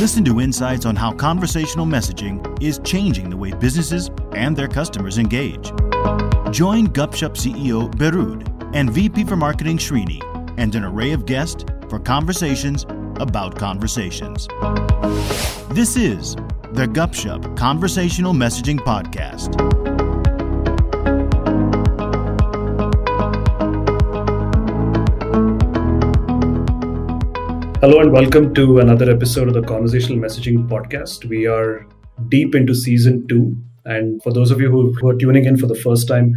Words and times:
Listen 0.00 0.24
to 0.24 0.40
insights 0.40 0.86
on 0.86 0.96
how 0.96 1.12
conversational 1.12 1.84
messaging 1.84 2.40
is 2.62 2.80
changing 2.82 3.28
the 3.28 3.36
way 3.36 3.52
businesses 3.52 4.10
and 4.32 4.56
their 4.56 4.66
customers 4.66 5.18
engage. 5.18 5.68
Join 6.50 6.86
Gupshup 6.86 7.36
CEO 7.36 7.94
Beerud 7.96 8.48
and 8.74 8.90
VP 8.90 9.24
for 9.24 9.36
Marketing 9.36 9.76
Srini 9.76 10.22
and 10.56 10.74
an 10.74 10.84
array 10.84 11.12
of 11.12 11.26
guests 11.26 11.66
for 11.90 11.98
conversations 11.98 12.86
about 13.20 13.58
conversations. 13.58 14.48
This 15.68 15.98
is 15.98 16.34
the 16.72 16.88
Gupshup 16.90 17.54
Conversational 17.58 18.32
Messaging 18.32 18.78
Podcast. 18.78 19.89
Hello 27.80 27.98
and 27.98 28.12
welcome 28.12 28.52
to 28.52 28.78
another 28.80 29.10
episode 29.10 29.48
of 29.48 29.54
the 29.54 29.62
Conversational 29.62 30.18
Messaging 30.18 30.68
Podcast. 30.68 31.24
We 31.24 31.46
are 31.46 31.86
deep 32.28 32.54
into 32.54 32.74
season 32.74 33.26
two. 33.26 33.56
And 33.86 34.22
for 34.22 34.34
those 34.34 34.50
of 34.50 34.60
you 34.60 34.70
who, 34.70 34.92
who 35.00 35.08
are 35.08 35.16
tuning 35.16 35.46
in 35.46 35.56
for 35.56 35.66
the 35.66 35.74
first 35.74 36.06
time, 36.06 36.34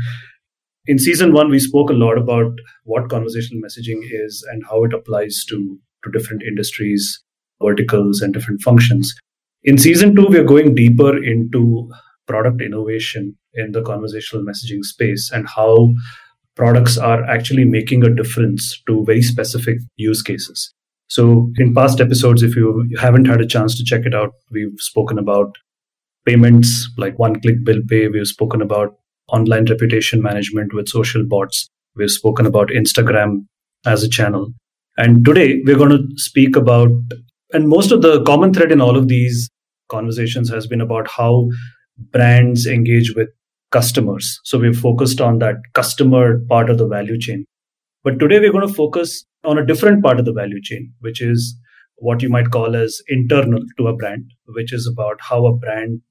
in 0.86 0.98
season 0.98 1.34
one, 1.34 1.50
we 1.50 1.60
spoke 1.60 1.90
a 1.90 2.00
lot 2.02 2.18
about 2.18 2.54
what 2.86 3.10
conversational 3.10 3.62
messaging 3.62 4.00
is 4.10 4.42
and 4.54 4.64
how 4.70 4.86
it 4.86 4.94
applies 4.94 5.44
to, 5.50 5.78
to 6.06 6.12
different 6.12 6.44
industries, 6.44 7.22
verticals, 7.62 8.22
and 8.22 8.34
different 8.34 8.62
functions. 8.62 9.14
In 9.66 9.78
season 9.78 10.16
two, 10.16 10.28
we 10.28 10.38
are 10.38 10.46
going 10.46 10.76
deeper 10.76 11.22
into 11.22 11.92
product 12.26 12.62
innovation 12.62 13.38
in 13.54 13.74
the 13.74 13.82
conversational 13.82 14.46
messaging 14.46 14.82
space 14.82 15.30
and 15.30 15.46
how 15.54 15.92
products 16.56 16.98
are 16.98 17.22
actually 17.26 17.66
making 17.66 18.06
a 18.06 18.16
difference 18.16 18.82
to 18.88 19.04
very 19.04 19.22
specific 19.22 19.80
use 19.98 20.22
cases. 20.22 20.74
So, 21.14 21.52
in 21.60 21.76
past 21.76 22.02
episodes, 22.02 22.42
if 22.42 22.56
you 22.56 22.90
haven't 23.00 23.26
had 23.26 23.40
a 23.40 23.46
chance 23.46 23.78
to 23.78 23.84
check 23.84 24.08
it 24.08 24.16
out, 24.16 24.32
we've 24.50 24.80
spoken 24.80 25.20
about 25.20 25.56
payments 26.26 26.90
like 26.98 27.20
one 27.20 27.40
click 27.40 27.64
bill 27.64 27.82
pay. 27.88 28.08
We've 28.08 28.26
spoken 28.26 28.64
about 28.64 28.96
online 29.28 29.66
reputation 29.66 30.24
management 30.24 30.74
with 30.74 30.90
social 30.90 31.24
bots. 31.24 31.70
We've 31.96 32.10
spoken 32.10 32.48
about 32.48 32.70
Instagram 32.70 33.46
as 33.86 34.02
a 34.02 34.10
channel. 34.10 34.54
And 34.98 35.24
today 35.24 35.62
we're 35.64 35.78
going 35.78 35.92
to 35.92 36.04
speak 36.16 36.56
about, 36.56 36.90
and 37.52 37.70
most 37.70 37.92
of 37.92 38.02
the 38.02 38.24
common 38.24 38.52
thread 38.52 38.72
in 38.72 38.82
all 38.82 38.98
of 38.98 39.08
these 39.08 39.52
conversations 39.90 40.50
has 40.50 40.66
been 40.66 40.82
about 40.82 41.08
how 41.08 41.48
brands 42.12 42.66
engage 42.66 43.14
with 43.16 43.30
customers. 43.70 44.40
So 44.46 44.58
we've 44.58 44.80
focused 44.80 45.22
on 45.22 45.38
that 45.38 45.58
customer 45.76 46.40
part 46.50 46.72
of 46.72 46.80
the 46.80 46.88
value 46.88 47.20
chain. 47.20 47.46
But 48.04 48.18
today 48.18 48.40
we're 48.40 48.52
going 48.52 48.68
to 48.68 48.74
focus 48.74 49.24
on 49.44 49.58
a 49.58 49.66
different 49.66 50.04
part 50.04 50.20
of 50.20 50.26
the 50.26 50.34
value 50.34 50.62
chain, 50.62 50.94
which 51.00 51.22
is 51.22 51.58
what 51.98 52.22
you 52.22 52.30
might 52.30 52.52
call 52.52 52.76
as 52.76 53.02
internal 53.08 53.60
to 53.78 53.88
a 53.88 53.96
brand, 53.96 54.32
which 54.48 54.74
is 54.74 54.90
about 54.92 55.20
how 55.22 55.46
a 55.46 55.56
brand 55.56 56.02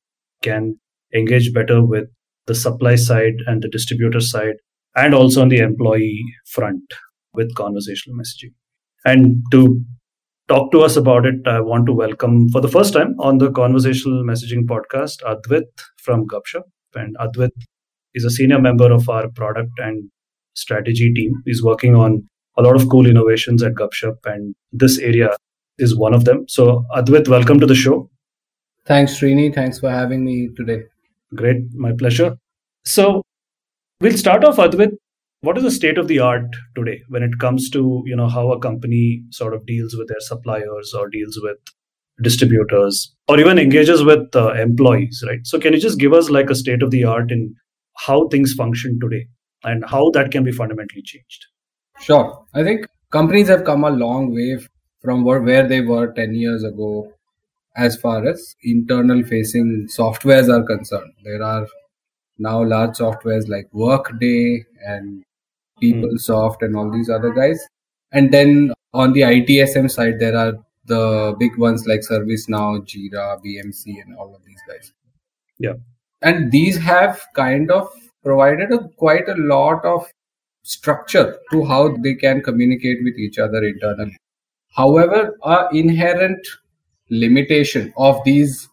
can 0.43 0.79
engage 1.15 1.53
better 1.53 1.85
with 1.85 2.05
the 2.47 2.55
supply 2.55 2.95
side 2.95 3.35
and 3.47 3.63
the 3.63 3.69
distributor 3.69 4.21
side, 4.21 4.57
and 4.97 5.15
also 5.15 5.43
on 5.43 5.49
the 5.49 5.59
employee 5.59 6.23
front 6.47 6.83
with 7.35 7.55
conversational 7.55 8.17
messaging. 8.17 8.53
And 9.05 9.43
to 9.53 9.81
talk 10.49 10.73
to 10.73 10.81
us 10.81 10.97
about 10.97 11.27
it, 11.27 11.47
I 11.47 11.61
want 11.61 11.87
to 11.87 11.93
welcome 11.93 12.49
for 12.51 12.61
the 12.61 12.69
first 12.69 12.93
time 12.93 13.15
on 13.19 13.39
the 13.39 13.51
conversational 13.51 14.25
messaging 14.25 14.65
podcast, 14.65 15.23
Advit 15.27 15.65
from 15.97 16.27
Gupshup. 16.27 16.65
And 16.95 17.17
Advit 17.21 17.53
is 18.15 18.25
a 18.25 18.31
senior 18.31 18.61
member 18.61 18.93
of 18.93 19.09
our 19.09 19.29
product 19.31 19.73
and 19.79 20.11
strategy 20.55 21.13
team. 21.15 21.33
He's 21.47 21.63
working 21.63 21.95
on 21.95 22.29
a 22.57 22.63
lot 22.63 22.77
of 22.77 22.89
cool 22.89 23.07
innovations 23.07 23.63
at 23.63 23.75
Gupshup, 23.75 24.19
and 24.25 24.55
this 24.73 24.99
area 24.99 25.31
is 25.79 25.97
one 25.97 26.15
of 26.15 26.25
them. 26.25 26.47
So, 26.49 26.85
Advit, 26.95 27.29
welcome 27.29 27.59
to 27.61 27.67
the 27.67 27.75
show. 27.75 28.11
Thanks, 28.85 29.19
Srini. 29.19 29.55
Thanks 29.55 29.79
for 29.79 29.91
having 29.91 30.25
me 30.25 30.49
today. 30.57 30.83
Great, 31.35 31.63
my 31.75 31.93
pleasure. 31.93 32.37
So, 32.85 33.23
we'll 34.01 34.19
start 34.19 34.45
off, 34.45 34.59
Advit. 34.59 34.91
What 35.41 35.57
is 35.57 35.65
the 35.65 35.71
state 35.71 35.99
of 35.99 36.09
the 36.09 36.21
art 36.21 36.45
today 36.77 37.03
when 37.09 37.23
it 37.23 37.39
comes 37.41 37.69
to 37.71 38.03
you 38.07 38.15
know 38.15 38.29
how 38.29 38.53
a 38.53 38.61
company 38.61 39.25
sort 39.31 39.55
of 39.55 39.67
deals 39.67 39.97
with 39.97 40.09
their 40.09 40.21
suppliers 40.21 40.95
or 40.97 41.09
deals 41.09 41.39
with 41.43 41.59
distributors 42.23 43.13
or 43.27 43.41
even 43.41 43.59
engages 43.59 44.05
with 44.05 44.37
uh, 44.37 44.53
employees, 44.53 45.25
right? 45.27 45.41
So, 45.45 45.59
can 45.59 45.73
you 45.73 45.81
just 45.81 45.99
give 45.99 46.13
us 46.13 46.31
like 46.31 46.51
a 46.51 46.55
state 46.55 46.83
of 46.83 46.91
the 46.91 47.05
art 47.05 47.33
in 47.33 47.55
how 47.97 48.29
things 48.29 48.53
function 48.53 48.99
today 49.01 49.27
and 49.65 49.85
how 49.85 50.11
that 50.11 50.31
can 50.31 50.45
be 50.45 50.53
fundamentally 50.53 51.03
changed? 51.03 51.47
Sure. 52.03 52.45
I 52.53 52.65
think 52.65 52.87
companies 53.11 53.49
have 53.49 53.65
come 53.65 53.85
a 53.85 53.91
long 53.91 54.35
way 54.35 54.59
from 55.01 55.25
where 55.25 55.67
they 55.67 55.81
were 55.81 56.13
10 56.13 56.35
years 56.35 56.65
ago 56.65 57.13
as 57.77 57.97
far 57.97 58.27
as 58.27 58.55
internal 58.63 59.23
facing 59.23 59.89
softwares 59.89 60.53
are 60.53 60.65
concerned. 60.65 61.13
There 61.25 61.43
are 61.43 61.67
now 62.39 62.65
large 62.65 62.97
softwares 62.97 63.49
like 63.49 63.69
Workday 63.73 64.65
and 64.85 65.25
PeopleSoft 65.81 66.59
mm. 66.59 66.67
and 66.67 66.77
all 66.77 66.91
these 66.91 67.09
other 67.09 67.31
guys. 67.31 67.65
And 68.11 68.33
then 68.33 68.73
on 68.93 69.13
the 69.13 69.21
ITSM 69.23 69.91
side, 69.91 70.19
there 70.19 70.37
are 70.37 70.55
the 70.85 71.35
big 71.39 71.57
ones 71.57 71.87
like 71.87 72.01
ServiceNow, 72.01 72.85
Jira, 72.85 73.41
BMC, 73.45 74.03
and 74.05 74.17
all 74.19 74.35
of 74.35 74.45
these 74.45 74.61
guys. 74.69 74.93
Yeah. 75.59 75.75
And 76.21 76.51
these 76.51 76.77
have 76.79 77.25
kind 77.35 77.71
of 77.71 77.89
provided 78.23 78.73
a, 78.73 78.89
quite 78.97 79.29
a 79.29 79.35
lot 79.35 79.85
of 79.85 80.07
structure 80.63 81.39
to 81.51 81.65
how 81.65 81.97
they 81.97 82.15
can 82.15 82.41
communicate 82.43 82.99
with 83.03 83.19
each 83.19 83.39
other 83.39 83.63
internally. 83.65 84.17
However, 84.75 85.37
a 85.43 85.69
inherent 85.73 86.47
limitation 87.11 87.93
of 87.97 88.23
these 88.25 88.69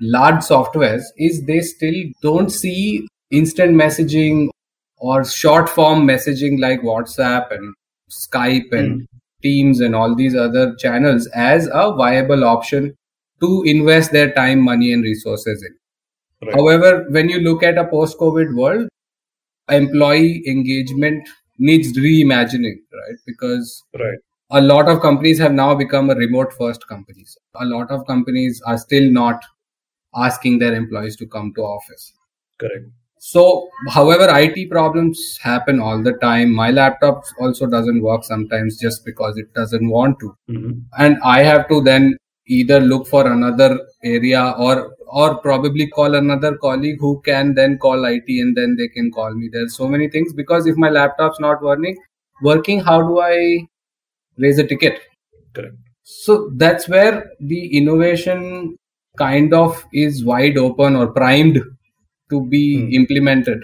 large 0.00 0.42
softwares 0.42 1.02
is 1.16 1.44
they 1.44 1.60
still 1.60 1.94
don't 2.22 2.50
see 2.50 3.06
instant 3.30 3.74
messaging 3.74 4.48
or 4.96 5.24
short 5.24 5.68
form 5.68 6.06
messaging 6.06 6.60
like 6.60 6.80
WhatsApp 6.82 7.52
and 7.52 7.74
Skype 8.10 8.72
and 8.72 9.02
mm. 9.02 9.06
Teams 9.42 9.80
and 9.80 9.96
all 9.96 10.14
these 10.14 10.36
other 10.36 10.74
channels 10.76 11.26
as 11.34 11.68
a 11.72 11.92
viable 11.92 12.44
option 12.44 12.94
to 13.40 13.62
invest 13.66 14.12
their 14.12 14.32
time, 14.32 14.60
money, 14.60 14.92
and 14.92 15.02
resources 15.02 15.64
in. 15.64 16.46
Right. 16.46 16.54
However, 16.54 17.06
when 17.10 17.28
you 17.28 17.40
look 17.40 17.64
at 17.64 17.76
a 17.76 17.84
post 17.84 18.18
COVID 18.18 18.54
world, 18.54 18.88
employee 19.74 20.42
engagement 20.46 21.28
needs 21.58 21.96
reimagining, 21.98 22.78
right? 22.92 23.18
Because 23.26 23.84
right. 23.94 24.18
a 24.50 24.60
lot 24.60 24.88
of 24.88 25.00
companies 25.00 25.38
have 25.38 25.52
now 25.52 25.74
become 25.74 26.10
a 26.10 26.14
remote 26.14 26.52
first 26.52 26.86
companies. 26.88 27.36
A 27.56 27.64
lot 27.64 27.90
of 27.90 28.06
companies 28.06 28.62
are 28.66 28.78
still 28.78 29.10
not 29.10 29.42
asking 30.14 30.58
their 30.58 30.74
employees 30.74 31.16
to 31.16 31.26
come 31.26 31.52
to 31.54 31.62
office. 31.62 32.12
Correct. 32.58 32.86
So, 33.24 33.68
however, 33.88 34.26
IT 34.36 34.68
problems 34.68 35.38
happen 35.40 35.78
all 35.78 36.02
the 36.02 36.14
time. 36.14 36.52
My 36.52 36.72
laptop 36.72 37.22
also 37.38 37.66
doesn't 37.66 38.02
work 38.02 38.24
sometimes 38.24 38.80
just 38.80 39.04
because 39.04 39.38
it 39.38 39.54
doesn't 39.54 39.88
want 39.88 40.18
to. 40.18 40.36
Mm-hmm. 40.50 40.80
And 40.98 41.18
I 41.22 41.44
have 41.44 41.68
to 41.68 41.80
then 41.80 42.16
either 42.46 42.80
look 42.80 43.06
for 43.06 43.30
another 43.30 43.78
area 44.04 44.54
or 44.58 44.94
or 45.06 45.38
probably 45.40 45.86
call 45.88 46.14
another 46.14 46.56
colleague 46.56 46.96
who 46.98 47.20
can 47.20 47.54
then 47.54 47.76
call 47.78 48.04
IT 48.06 48.24
and 48.28 48.56
then 48.56 48.76
they 48.78 48.88
can 48.88 49.10
call 49.12 49.34
me. 49.34 49.50
There's 49.52 49.76
so 49.76 49.86
many 49.86 50.08
things 50.08 50.32
because 50.32 50.66
if 50.66 50.76
my 50.76 50.88
laptop's 50.88 51.38
not 51.38 51.62
working, 51.62 51.96
working, 52.42 52.80
how 52.80 53.02
do 53.02 53.20
I 53.20 53.66
raise 54.38 54.58
a 54.58 54.66
ticket? 54.66 55.00
Correct. 55.52 55.76
So 56.02 56.50
that's 56.56 56.88
where 56.88 57.30
the 57.40 57.76
innovation 57.76 58.76
kind 59.18 59.52
of 59.52 59.84
is 59.92 60.24
wide 60.24 60.56
open 60.56 60.96
or 60.96 61.08
primed 61.08 61.60
to 62.30 62.46
be 62.46 62.86
hmm. 62.86 62.92
implemented. 62.92 63.62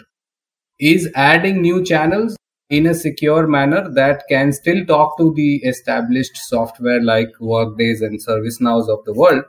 Is 0.78 1.10
adding 1.15 1.62
new 1.62 1.83
channels 1.83 2.37
in 2.71 2.87
a 2.87 2.95
secure 2.95 3.47
manner 3.47 3.89
that 3.95 4.25
can 4.29 4.53
still 4.53 4.84
talk 4.84 5.17
to 5.19 5.33
the 5.34 5.56
established 5.65 6.37
software 6.37 7.03
like 7.03 7.29
Workdays 7.41 8.03
and 8.03 8.21
ServiceNows 8.21 8.89
of 8.89 9.05
the 9.05 9.15
world. 9.15 9.45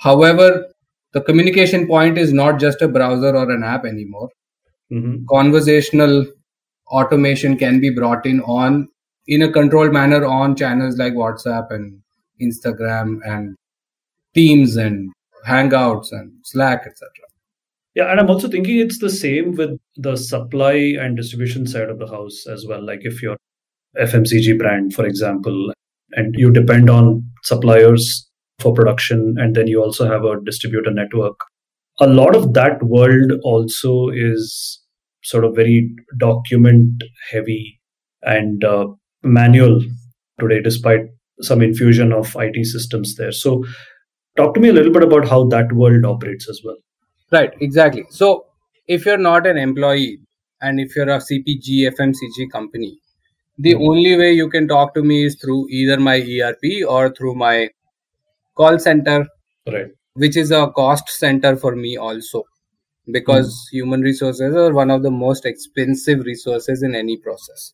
However, 0.00 0.66
the 1.12 1.20
communication 1.20 1.86
point 1.86 2.18
is 2.18 2.32
not 2.32 2.58
just 2.58 2.82
a 2.82 2.88
browser 2.88 3.36
or 3.36 3.50
an 3.50 3.62
app 3.62 3.84
anymore. 3.84 4.30
Mm-hmm. 4.90 5.26
Conversational 5.28 6.26
automation 6.88 7.56
can 7.56 7.80
be 7.80 7.90
brought 7.90 8.24
in 8.26 8.40
on 8.42 8.88
in 9.26 9.42
a 9.42 9.52
controlled 9.52 9.92
manner 9.92 10.24
on 10.24 10.54
channels 10.54 10.96
like 10.98 11.14
WhatsApp 11.14 11.70
and 11.70 12.00
Instagram 12.40 13.18
and 13.24 13.56
Teams 14.34 14.76
and 14.76 15.10
Hangouts 15.46 16.12
and 16.12 16.32
Slack, 16.44 16.82
etc. 16.86 17.08
Yeah, 17.96 18.10
and 18.10 18.20
I'm 18.20 18.30
also 18.30 18.46
thinking 18.46 18.78
it's 18.78 19.00
the 19.00 19.10
same 19.10 19.56
with 19.56 19.70
the 19.96 20.16
supply 20.16 20.74
and 21.00 21.16
distribution 21.16 21.66
side 21.66 21.88
of 21.88 21.98
the 21.98 22.06
house 22.06 22.46
as 22.46 22.64
well. 22.68 22.84
Like 22.84 23.00
if 23.02 23.22
you're 23.22 23.38
FMCG 23.98 24.58
brand, 24.58 24.92
for 24.92 25.04
example, 25.06 25.72
and 26.12 26.34
you 26.36 26.52
depend 26.52 26.90
on 26.90 27.24
suppliers 27.42 28.28
for 28.58 28.72
production 28.72 29.34
and 29.38 29.56
then 29.56 29.66
you 29.66 29.82
also 29.82 30.06
have 30.06 30.24
a 30.24 30.40
distributor 30.44 30.90
network 30.90 31.38
a 32.00 32.06
lot 32.06 32.34
of 32.34 32.54
that 32.54 32.82
world 32.82 33.32
also 33.42 34.08
is 34.08 34.80
sort 35.22 35.44
of 35.44 35.54
very 35.54 35.90
document 36.18 37.04
heavy 37.30 37.80
and 38.22 38.64
uh, 38.64 38.86
manual 39.22 39.80
today 40.40 40.60
despite 40.62 41.00
some 41.42 41.60
infusion 41.60 42.12
of 42.12 42.34
IT 42.38 42.64
systems 42.64 43.16
there 43.16 43.32
so 43.32 43.62
Talk 44.36 44.52
to 44.52 44.60
me 44.60 44.68
a 44.68 44.72
little 44.72 44.92
bit 44.92 45.02
about 45.02 45.26
how 45.26 45.46
that 45.48 45.72
world 45.72 46.04
operates 46.04 46.46
as 46.46 46.60
well. 46.62 46.76
Right, 47.32 47.52
exactly. 47.60 48.04
So 48.10 48.46
if 48.86 49.04
you're 49.04 49.18
not 49.18 49.46
an 49.46 49.56
employee 49.58 50.20
and 50.60 50.80
if 50.80 50.94
you're 50.94 51.08
a 51.08 51.18
CPG, 51.18 51.90
FMCG 51.92 52.50
company, 52.50 52.98
the 53.58 53.74
mm-hmm. 53.74 53.82
only 53.82 54.16
way 54.16 54.32
you 54.32 54.48
can 54.48 54.68
talk 54.68 54.94
to 54.94 55.02
me 55.02 55.24
is 55.24 55.36
through 55.36 55.68
either 55.70 55.98
my 55.98 56.20
ERP 56.20 56.86
or 56.88 57.10
through 57.10 57.34
my 57.34 57.70
call 58.54 58.78
center, 58.78 59.26
right. 59.66 59.88
which 60.14 60.36
is 60.36 60.50
a 60.50 60.68
cost 60.68 61.08
center 61.08 61.56
for 61.56 61.74
me 61.74 61.96
also 61.96 62.44
because 63.10 63.48
mm. 63.48 63.72
human 63.72 64.00
resources 64.00 64.54
are 64.54 64.72
one 64.72 64.90
of 64.90 65.02
the 65.02 65.10
most 65.10 65.46
expensive 65.46 66.20
resources 66.20 66.82
in 66.82 66.94
any 66.94 67.16
process. 67.16 67.72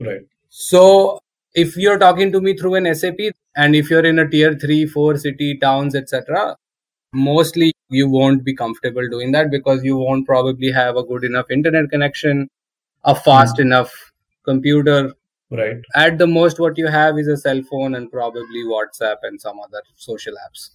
Right. 0.00 0.22
So 0.48 1.20
if 1.54 1.76
you're 1.76 1.98
talking 1.98 2.32
to 2.32 2.40
me 2.40 2.56
through 2.56 2.76
an 2.76 2.94
SAP 2.94 3.18
and 3.56 3.76
if 3.76 3.90
you're 3.90 4.04
in 4.04 4.18
a 4.18 4.28
tier 4.28 4.54
3, 4.54 4.86
4 4.86 5.18
city 5.18 5.58
towns, 5.58 5.94
etc., 5.94 6.56
mostly 7.14 7.72
you 7.88 8.08
won't 8.08 8.44
be 8.44 8.54
comfortable 8.54 9.08
doing 9.08 9.32
that 9.32 9.50
because 9.50 9.84
you 9.84 9.96
won't 9.96 10.26
probably 10.26 10.70
have 10.70 10.96
a 10.96 11.02
good 11.02 11.24
enough 11.24 11.50
internet 11.50 11.90
connection, 11.90 12.48
a 13.04 13.14
fast 13.14 13.56
mm. 13.56 13.60
enough 13.60 14.12
computer. 14.44 15.14
Right. 15.50 15.76
At 15.94 16.18
the 16.18 16.26
most, 16.26 16.58
what 16.58 16.76
you 16.76 16.88
have 16.88 17.18
is 17.18 17.28
a 17.28 17.36
cell 17.36 17.62
phone 17.70 17.94
and 17.94 18.10
probably 18.10 18.64
WhatsApp 18.64 19.16
and 19.22 19.40
some 19.40 19.60
other 19.60 19.82
social 19.96 20.34
apps. 20.34 20.70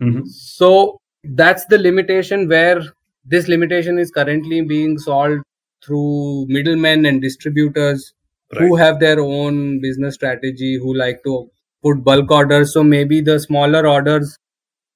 Mm-hmm. 0.00 0.26
So 0.26 1.00
that's 1.24 1.66
the 1.66 1.78
limitation 1.78 2.48
where 2.48 2.82
this 3.24 3.48
limitation 3.48 3.98
is 3.98 4.10
currently 4.10 4.62
being 4.62 4.98
solved 4.98 5.42
through 5.84 6.46
middlemen 6.48 7.06
and 7.06 7.20
distributors 7.20 8.14
right. 8.54 8.62
who 8.62 8.76
have 8.76 9.00
their 9.00 9.20
own 9.20 9.80
business 9.80 10.14
strategy, 10.14 10.78
who 10.78 10.94
like 10.94 11.22
to 11.24 11.50
put 11.82 12.02
bulk 12.04 12.30
orders. 12.30 12.72
So 12.72 12.82
maybe 12.82 13.20
the 13.20 13.38
smaller 13.40 13.86
orders, 13.86 14.36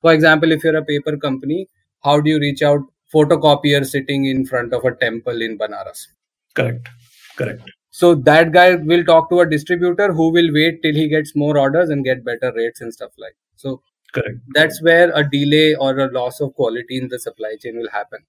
for 0.01 0.13
example, 0.13 0.53
if 0.53 0.65
you're 0.65 0.77
a 0.77 0.85
paper 0.85 1.17
company, 1.17 1.69
how 2.03 2.21
do 2.21 2.31
you 2.31 2.39
reach 2.39 2.63
out 2.63 2.81
photocopier 3.15 3.85
sitting 3.85 4.25
in 4.27 4.47
front 4.47 4.73
of 4.73 4.85
a 4.85 4.95
temple 4.95 5.43
in 5.43 5.59
Banaras? 5.59 6.07
Correct. 6.55 6.89
Correct. 7.37 7.63
So 7.91 8.15
that 8.15 8.53
guy 8.53 8.77
will 8.77 9.05
talk 9.05 9.31
to 9.31 9.41
a 9.41 9.49
distributor 9.49 10.13
who 10.13 10.31
will 10.31 10.53
wait 10.53 10.83
till 10.83 10.95
he 10.95 11.09
gets 11.09 11.35
more 11.35 11.59
orders 11.59 11.91
and 11.91 12.05
get 12.05 12.25
better 12.25 12.53
rates 12.55 12.81
and 12.81 12.93
stuff 12.93 13.11
like. 13.19 13.37
So 13.57 13.83
Correct. 14.13 14.39
That's 14.55 14.83
where 14.83 15.13
a 15.15 15.29
delay 15.29 15.75
or 15.75 15.99
a 15.99 16.11
loss 16.11 16.41
of 16.41 16.55
quality 16.55 16.99
in 16.99 17.09
the 17.09 17.19
supply 17.19 17.57
chain 17.61 17.79
will 17.79 17.91
happen. 17.91 18.21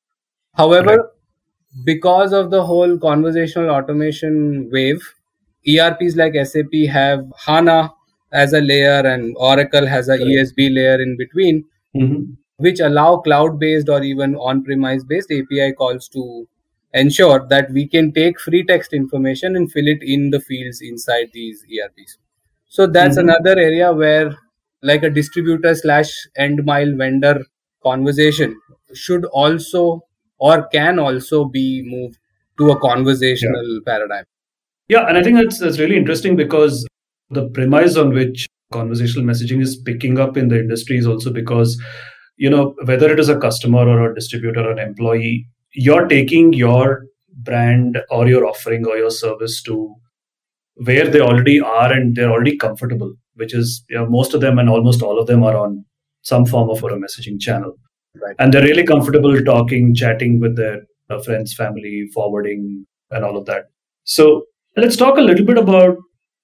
However, 0.54 0.98
right. 0.98 1.06
because 1.86 2.34
of 2.34 2.52
the 2.52 2.64
whole 2.64 2.98
conversational 2.98 3.70
automation 3.70 4.70
wave, 4.72 5.02
ERPs 5.68 6.16
like 6.16 6.34
SAP 6.46 6.74
have 6.90 7.26
HANA 7.38 7.94
as 8.31 8.54
a 8.54 8.62
layer 8.62 9.01
and 9.06 9.36
Oracle 9.38 9.86
has 9.86 10.10
a 10.10 10.18
ESB 10.18 10.74
layer 10.74 11.01
in 11.01 11.18
between, 11.18 11.66
mm-hmm. 11.95 12.33
which 12.57 12.80
allow 12.80 13.18
cloud 13.18 13.60
based 13.60 13.89
or 13.89 14.04
even 14.04 14.36
on 14.36 14.63
premise 14.63 15.04
based 15.04 15.31
API 15.31 15.74
calls 15.74 16.07
to 16.10 16.48
ensure 16.94 17.45
that 17.50 17.72
we 17.72 17.88
can 17.88 18.12
take 18.12 18.39
free 18.39 18.63
text 18.66 18.94
information 18.94 19.56
and 19.56 19.72
fill 19.72 19.88
it 19.88 20.00
in 20.01 20.30
the 20.30 20.39
fields 20.39 20.81
inside 20.81 21.30
these 21.33 21.63
ERPs. 21.72 22.18
So 22.68 22.88
that's 22.88 23.18
mm-hmm. 23.18 23.30
another 23.30 23.60
area 23.60 23.92
where 23.92 24.38
like 24.81 25.04
a 25.04 25.10
distributor 25.10 25.75
slash 25.75 26.12
end 26.38 26.66
mile 26.66 26.95
vendor 26.95 27.44
conversation 27.84 28.60
should 28.94 29.25
also 29.25 30.01
or 30.38 30.68
can 30.68 31.00
also 31.00 31.45
be 31.45 31.84
moved 31.86 32.18
to 32.57 32.72
a 32.72 32.80
conversational 32.80 33.74
yeah. 33.74 33.80
paradigm. 33.86 34.24
Yeah, 34.88 35.06
and 35.07 35.18
I 35.18 35.24
think 35.24 35.38
that's 35.38 35.60
that's 35.60 35.80
really 35.80 35.95
interesting 35.95 36.36
because 36.36 36.86
the 37.31 37.50
premise 37.50 37.98
on 37.98 38.13
which 38.13 38.48
conversational 38.72 39.25
messaging 39.25 39.62
is 39.62 39.75
picking 39.86 40.19
up 40.19 40.38
in 40.38 40.48
the 40.48 40.60
industry 40.60 40.98
is 40.98 41.07
also 41.07 41.31
because 41.31 41.81
you 42.38 42.50
know 42.50 42.74
whether 42.86 43.12
it 43.12 43.19
is 43.19 43.30
a 43.30 43.38
customer 43.38 43.88
or 43.88 44.12
a 44.12 44.16
distributor 44.16 44.62
or 44.62 44.72
an 44.72 44.80
employee, 44.80 45.48
you're 45.74 46.07
taking 46.07 46.54
your 46.54 47.06
brand 47.44 47.98
or 48.10 48.28
your 48.28 48.45
offering 48.45 48.86
or 48.86 48.98
your 48.98 49.10
service 49.10 49.62
to 49.63 49.94
where 50.75 51.07
they 51.07 51.19
already 51.19 51.60
are 51.60 51.92
and 51.92 52.16
they're 52.16 52.31
already 52.31 52.57
comfortable 52.57 53.13
which 53.36 53.54
is 53.54 53.84
you 53.89 53.98
know, 53.98 54.07
most 54.07 54.34
of 54.34 54.42
them 54.42 54.60
and 54.60 54.69
almost 54.69 55.01
all 55.01 55.19
of 55.19 55.27
them 55.27 55.44
are 55.44 55.57
on 55.57 55.86
some 56.22 56.45
form 56.45 56.69
of 56.69 56.84
a 56.84 56.88
messaging 56.88 57.39
channel. 57.39 57.74
Right. 58.22 58.36
And 58.39 58.54
they're 58.54 58.63
really 58.63 58.84
comfortable 58.84 59.42
talking, 59.44 59.95
chatting 59.95 60.39
with 60.39 60.57
their 60.57 60.81
friends, 61.24 61.54
family, 61.54 62.07
forwarding, 62.13 62.86
and 63.10 63.25
all 63.25 63.38
of 63.38 63.45
that. 63.45 63.66
So 64.04 64.45
let's 64.77 64.95
talk 64.95 65.18
a 65.18 65.22
little 65.22 65.45
bit 65.45 65.57
about 65.57 65.98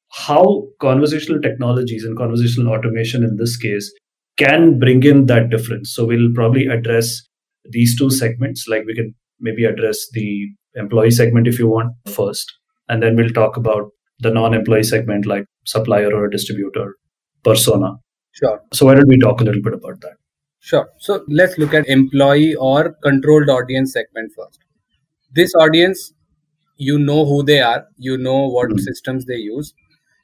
how 0.09 0.67
conversational 0.79 1.41
technologies 1.41 2.03
and 2.03 2.17
conversational 2.17 2.73
automation 2.73 3.23
in 3.23 3.35
this 3.37 3.57
case 3.57 3.91
can 4.37 4.79
bring 4.79 5.03
in 5.03 5.25
that 5.25 5.49
difference. 5.49 5.93
So 5.93 6.05
we'll 6.05 6.33
probably 6.33 6.67
address 6.67 7.21
these 7.69 7.97
two 7.97 8.09
segments, 8.09 8.67
like 8.67 8.85
we 8.85 8.95
can 8.95 9.13
maybe 9.39 9.65
address 9.65 10.07
the 10.13 10.47
employee 10.75 11.11
segment 11.11 11.47
if 11.47 11.59
you 11.59 11.67
want 11.67 11.93
first, 12.07 12.51
and 12.87 13.03
then 13.03 13.15
we'll 13.15 13.29
talk 13.29 13.57
about 13.57 13.89
the 14.19 14.31
non-employee 14.31 14.83
segment 14.83 15.25
like 15.25 15.45
supplier 15.65 16.13
or 16.13 16.25
a 16.25 16.31
distributor 16.31 16.95
persona. 17.43 17.93
Sure. 18.31 18.61
So 18.73 18.85
why 18.85 18.95
don't 18.95 19.07
we 19.07 19.19
talk 19.19 19.41
a 19.41 19.43
little 19.43 19.61
bit 19.61 19.73
about 19.73 20.01
that? 20.01 20.13
Sure. 20.59 20.87
So 20.99 21.23
let's 21.27 21.57
look 21.57 21.73
at 21.73 21.87
employee 21.87 22.55
or 22.55 22.95
controlled 23.03 23.49
audience 23.49 23.93
segment 23.93 24.31
first. 24.35 24.59
This 25.33 25.53
audience, 25.55 26.13
you 26.77 26.97
know 26.97 27.25
who 27.25 27.43
they 27.43 27.59
are, 27.59 27.85
you 27.97 28.17
know 28.17 28.47
what 28.47 28.69
mm-hmm. 28.69 28.79
systems 28.79 29.25
they 29.25 29.35
use, 29.35 29.73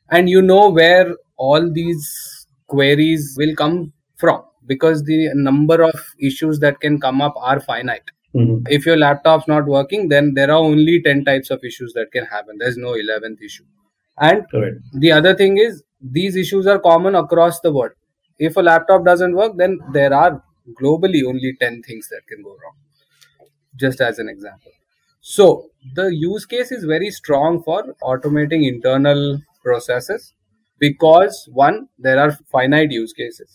and 0.10 0.30
you 0.30 0.42
know 0.42 0.70
where 0.70 1.16
all 1.38 1.72
these 1.72 2.48
queries 2.68 3.36
will 3.38 3.56
come 3.56 3.94
from 4.18 4.44
because 4.66 5.04
the 5.04 5.30
number 5.34 5.84
of 5.84 5.94
issues 6.20 6.60
that 6.60 6.80
can 6.80 7.00
come 7.00 7.22
up 7.22 7.34
are 7.38 7.60
finite. 7.60 8.10
Mm-hmm. 8.36 8.66
If 8.68 8.86
your 8.86 8.98
laptop's 8.98 9.48
not 9.48 9.66
working, 9.66 10.10
then 10.10 10.34
there 10.34 10.50
are 10.50 10.58
only 10.58 11.02
10 11.02 11.26
types 11.26 11.52
of 11.52 11.64
issues 11.64 11.94
that 11.94 12.12
can 12.12 12.26
happen. 12.26 12.58
There's 12.58 12.78
no 12.78 12.94
11th 12.94 13.42
issue. 13.42 13.66
And 14.18 14.44
Correct. 14.50 14.78
the 14.94 15.12
other 15.12 15.36
thing 15.36 15.58
is, 15.58 15.84
these 16.02 16.36
issues 16.36 16.68
are 16.68 16.80
common 16.80 17.16
across 17.16 17.60
the 17.60 17.72
world. 17.72 17.92
If 18.40 18.58
a 18.58 18.62
laptop 18.62 19.06
doesn't 19.06 19.36
work, 19.36 19.54
then 19.58 19.80
there 19.92 20.14
are 20.14 20.44
globally 20.82 21.24
only 21.26 21.56
10 21.60 21.84
things 21.84 22.10
that 22.10 22.26
can 22.28 22.42
go 22.42 22.50
wrong, 22.50 22.76
just 23.76 24.02
as 24.02 24.20
an 24.20 24.30
example. 24.30 24.72
So, 25.22 25.70
the 25.96 26.08
use 26.14 26.46
case 26.46 26.72
is 26.72 26.84
very 26.84 27.10
strong 27.10 27.64
for 27.64 27.96
automating 28.04 28.68
internal 28.68 29.42
processes 29.64 30.34
because 30.80 31.48
one, 31.52 31.88
there 31.98 32.20
are 32.20 32.32
finite 32.52 32.92
use 32.92 33.14
cases. 33.14 33.50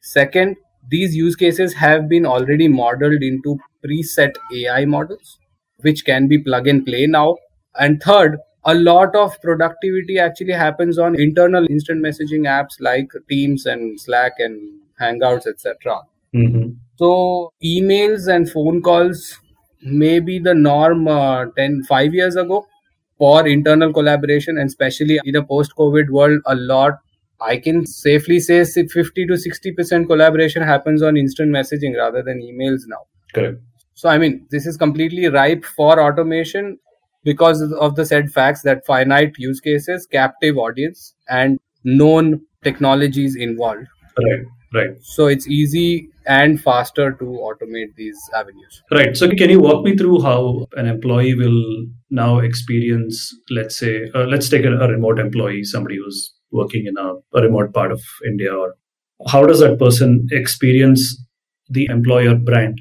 Second, 0.00 0.56
these 0.90 1.14
use 1.14 1.36
cases 1.36 1.72
have 1.74 2.08
been 2.08 2.26
already 2.26 2.68
modeled 2.68 3.22
into 3.22 3.58
preset 3.84 4.34
AI 4.52 4.84
models, 4.84 5.38
which 5.80 6.04
can 6.04 6.26
be 6.26 6.38
plug 6.38 6.66
and 6.66 6.84
play 6.84 7.06
now. 7.06 7.36
And 7.78 8.02
third, 8.02 8.38
a 8.64 8.74
lot 8.74 9.14
of 9.14 9.40
productivity 9.40 10.18
actually 10.18 10.52
happens 10.52 10.98
on 10.98 11.20
internal 11.20 11.66
instant 11.70 12.04
messaging 12.04 12.48
apps 12.56 12.80
like 12.80 13.10
Teams 13.28 13.66
and 13.66 14.00
Slack 14.00 14.32
and 14.38 14.80
Hangouts, 15.00 15.46
etc. 15.46 16.02
Mm-hmm. 16.34 16.70
So 16.96 17.52
emails 17.64 18.32
and 18.32 18.50
phone 18.50 18.82
calls 18.82 19.38
may 19.82 20.20
be 20.20 20.38
the 20.38 20.54
norm 20.54 21.08
uh, 21.08 21.46
10, 21.56 21.84
5 21.84 22.14
years 22.14 22.36
ago 22.36 22.66
for 23.22 23.46
internal 23.46 23.92
collaboration 23.92 24.58
and 24.58 24.68
especially 24.68 25.20
in 25.24 25.36
a 25.36 25.42
post-COVID 25.44 26.10
world, 26.10 26.40
a 26.46 26.54
lot 26.56 26.94
I 27.40 27.56
can 27.56 27.86
safely 27.86 28.38
say 28.40 28.64
50 28.64 29.26
to 29.26 29.34
60% 29.34 30.06
collaboration 30.06 30.62
happens 30.62 31.02
on 31.02 31.16
instant 31.16 31.50
messaging 31.50 31.96
rather 31.96 32.22
than 32.22 32.40
emails 32.40 32.82
now. 32.86 33.02
Correct. 33.34 33.60
So, 33.94 34.08
I 34.08 34.18
mean, 34.18 34.46
this 34.50 34.66
is 34.66 34.76
completely 34.76 35.28
ripe 35.28 35.64
for 35.64 36.00
automation 36.00 36.78
because 37.24 37.62
of 37.72 37.94
the 37.94 38.06
said 38.06 38.32
facts 38.32 38.62
that 38.62 38.84
finite 38.86 39.34
use 39.38 39.60
cases, 39.60 40.06
captive 40.06 40.58
audience, 40.58 41.14
and 41.28 41.60
known 41.84 42.40
technologies 42.64 43.36
involved. 43.36 43.86
Right, 44.18 44.46
right. 44.74 44.90
So 45.00 45.26
it's 45.26 45.46
easy 45.46 46.08
and 46.26 46.60
faster 46.60 47.12
to 47.12 47.24
automate 47.24 47.94
these 47.96 48.18
avenues. 48.34 48.82
Right. 48.90 49.16
So 49.16 49.28
can 49.30 49.50
you 49.50 49.60
walk 49.60 49.84
me 49.84 49.96
through 49.96 50.22
how 50.22 50.66
an 50.76 50.86
employee 50.86 51.34
will 51.34 51.86
now 52.10 52.38
experience, 52.38 53.34
let's 53.50 53.76
say, 53.78 54.10
uh, 54.14 54.24
let's 54.24 54.48
take 54.48 54.64
a, 54.64 54.72
a, 54.72 54.88
remote 54.88 55.18
employee, 55.18 55.64
somebody 55.64 55.96
who's 55.96 56.32
working 56.52 56.86
in 56.86 56.96
a, 56.96 57.14
a 57.36 57.42
remote 57.42 57.72
part 57.72 57.90
of 57.90 58.00
India, 58.26 58.52
or 58.52 58.74
how 59.28 59.44
does 59.44 59.60
that 59.60 59.78
person 59.78 60.26
experience 60.30 61.20
the 61.68 61.86
employer 61.86 62.34
brand 62.34 62.80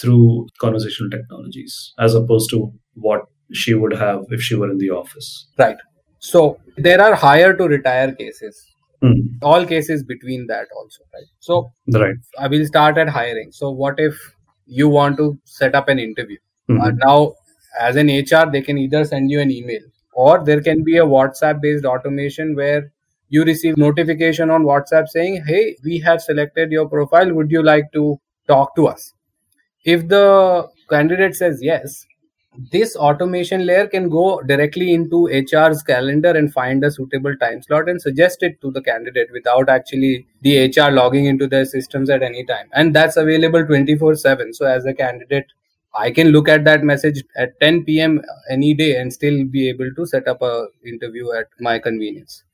through 0.00 0.48
conversational 0.58 1.10
technologies 1.10 1.92
as 1.98 2.14
opposed 2.14 2.50
to 2.50 2.72
what 2.94 3.26
she 3.52 3.74
would 3.74 3.92
have 3.92 4.24
if 4.30 4.40
she 4.40 4.54
were 4.54 4.70
in 4.70 4.78
the 4.78 4.90
office. 4.90 5.48
Right. 5.58 5.76
So 6.18 6.58
there 6.76 7.00
are 7.00 7.14
hire 7.14 7.54
to 7.56 7.64
retire 7.64 8.12
cases. 8.12 8.66
Mm. 9.02 9.38
All 9.42 9.64
cases 9.64 10.02
between 10.02 10.46
that 10.48 10.68
also, 10.76 11.02
right? 11.14 11.24
So 11.38 11.72
right. 11.92 12.16
I 12.38 12.48
will 12.48 12.66
start 12.66 12.98
at 12.98 13.08
hiring. 13.08 13.50
So 13.52 13.70
what 13.70 13.94
if 13.98 14.14
you 14.66 14.88
want 14.88 15.16
to 15.16 15.38
set 15.44 15.74
up 15.74 15.88
an 15.88 15.98
interview? 15.98 16.38
Mm-hmm. 16.68 16.80
Uh, 16.80 16.90
now, 17.06 17.34
as 17.80 17.96
an 17.96 18.08
HR, 18.08 18.50
they 18.50 18.60
can 18.60 18.76
either 18.78 19.04
send 19.04 19.30
you 19.30 19.40
an 19.40 19.50
email 19.50 19.80
or 20.12 20.44
there 20.44 20.60
can 20.60 20.84
be 20.84 20.98
a 20.98 21.04
WhatsApp 21.04 21.60
based 21.62 21.84
automation 21.84 22.54
where 22.54 22.92
you 23.28 23.44
receive 23.44 23.76
notification 23.76 24.50
on 24.50 24.64
WhatsApp 24.64 25.08
saying, 25.08 25.44
Hey, 25.46 25.76
we 25.84 25.98
have 26.00 26.20
selected 26.20 26.70
your 26.70 26.88
profile. 26.88 27.32
Would 27.32 27.50
you 27.50 27.62
like 27.62 27.90
to 27.92 28.20
talk 28.46 28.74
to 28.76 28.88
us? 28.88 29.14
If 29.84 30.08
the 30.08 30.68
candidate 30.90 31.36
says 31.36 31.60
yes, 31.62 32.04
this 32.72 32.96
automation 32.96 33.64
layer 33.64 33.86
can 33.86 34.08
go 34.08 34.40
directly 34.42 34.92
into 34.92 35.28
HR's 35.28 35.82
calendar 35.82 36.30
and 36.30 36.52
find 36.52 36.82
a 36.84 36.90
suitable 36.90 37.36
time 37.36 37.62
slot 37.62 37.88
and 37.88 38.02
suggest 38.02 38.42
it 38.42 38.60
to 38.60 38.70
the 38.72 38.82
candidate 38.82 39.28
without 39.32 39.68
actually 39.68 40.26
the 40.42 40.66
HR 40.66 40.90
logging 40.90 41.26
into 41.26 41.46
their 41.46 41.64
systems 41.64 42.10
at 42.10 42.22
any 42.22 42.44
time. 42.44 42.68
And 42.72 42.94
that's 42.94 43.16
available 43.16 43.64
24 43.64 44.16
7. 44.16 44.52
So, 44.52 44.66
as 44.66 44.84
a 44.84 44.92
candidate, 44.92 45.46
I 45.94 46.10
can 46.10 46.28
look 46.28 46.48
at 46.48 46.64
that 46.64 46.82
message 46.82 47.22
at 47.36 47.58
10 47.60 47.84
p.m. 47.84 48.20
any 48.50 48.74
day 48.74 48.96
and 48.96 49.12
still 49.12 49.44
be 49.44 49.68
able 49.68 49.90
to 49.94 50.06
set 50.06 50.26
up 50.28 50.42
a 50.42 50.66
interview 50.84 51.32
at 51.32 51.46
my 51.60 51.78
convenience. 51.78 52.44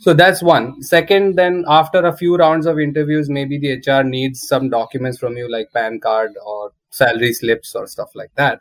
So 0.00 0.12
that's 0.12 0.42
one. 0.42 0.82
Second, 0.82 1.36
then 1.36 1.64
after 1.68 2.04
a 2.04 2.16
few 2.16 2.36
rounds 2.36 2.66
of 2.66 2.80
interviews, 2.80 3.30
maybe 3.30 3.58
the 3.58 3.78
HR 3.78 4.02
needs 4.02 4.46
some 4.46 4.68
documents 4.68 5.18
from 5.18 5.36
you 5.36 5.50
like 5.50 5.72
PAN 5.72 6.00
card 6.00 6.32
or 6.44 6.72
salary 6.90 7.32
slips 7.32 7.74
or 7.74 7.86
stuff 7.86 8.10
like 8.14 8.32
that. 8.34 8.58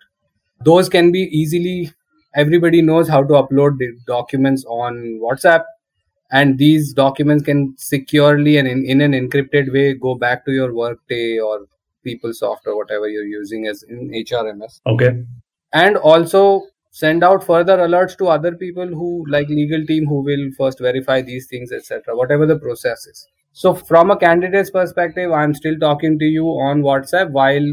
Those 0.63 0.89
can 0.89 1.11
be 1.11 1.21
easily, 1.31 1.91
everybody 2.35 2.81
knows 2.81 3.07
how 3.07 3.23
to 3.23 3.33
upload 3.33 3.77
the 3.77 3.91
documents 4.07 4.65
on 4.65 5.19
WhatsApp. 5.21 5.63
And 6.31 6.57
these 6.57 6.93
documents 6.93 7.43
can 7.43 7.75
securely 7.77 8.57
and 8.57 8.67
in, 8.67 8.85
in 8.85 9.01
an 9.01 9.11
encrypted 9.11 9.71
way 9.71 9.93
go 9.93 10.15
back 10.15 10.45
to 10.45 10.51
your 10.51 10.73
Workday 10.73 11.37
or 11.37 11.67
PeopleSoft 12.05 12.65
or 12.65 12.75
whatever 12.75 13.07
you're 13.07 13.25
using 13.25 13.67
as 13.67 13.83
in 13.83 14.09
HRMS. 14.09 14.81
Okay. 14.87 15.23
And 15.73 15.97
also 15.97 16.63
send 16.93 17.23
out 17.23 17.43
further 17.43 17.77
alerts 17.77 18.15
to 18.15 18.27
other 18.27 18.55
people 18.55 18.87
who 18.87 19.25
like 19.27 19.49
legal 19.49 19.83
team 19.85 20.05
who 20.05 20.21
will 20.23 20.49
first 20.57 20.79
verify 20.79 21.21
these 21.21 21.47
things 21.47 21.71
etc 21.71 22.15
whatever 22.15 22.45
the 22.45 22.57
process 22.59 23.07
is 23.07 23.25
so 23.51 23.73
from 23.73 24.11
a 24.11 24.17
candidate's 24.17 24.69
perspective 24.69 25.31
i'm 25.31 25.55
still 25.55 25.77
talking 25.79 26.19
to 26.19 26.25
you 26.25 26.45
on 26.65 26.83
whatsapp 26.83 27.31
while 27.31 27.67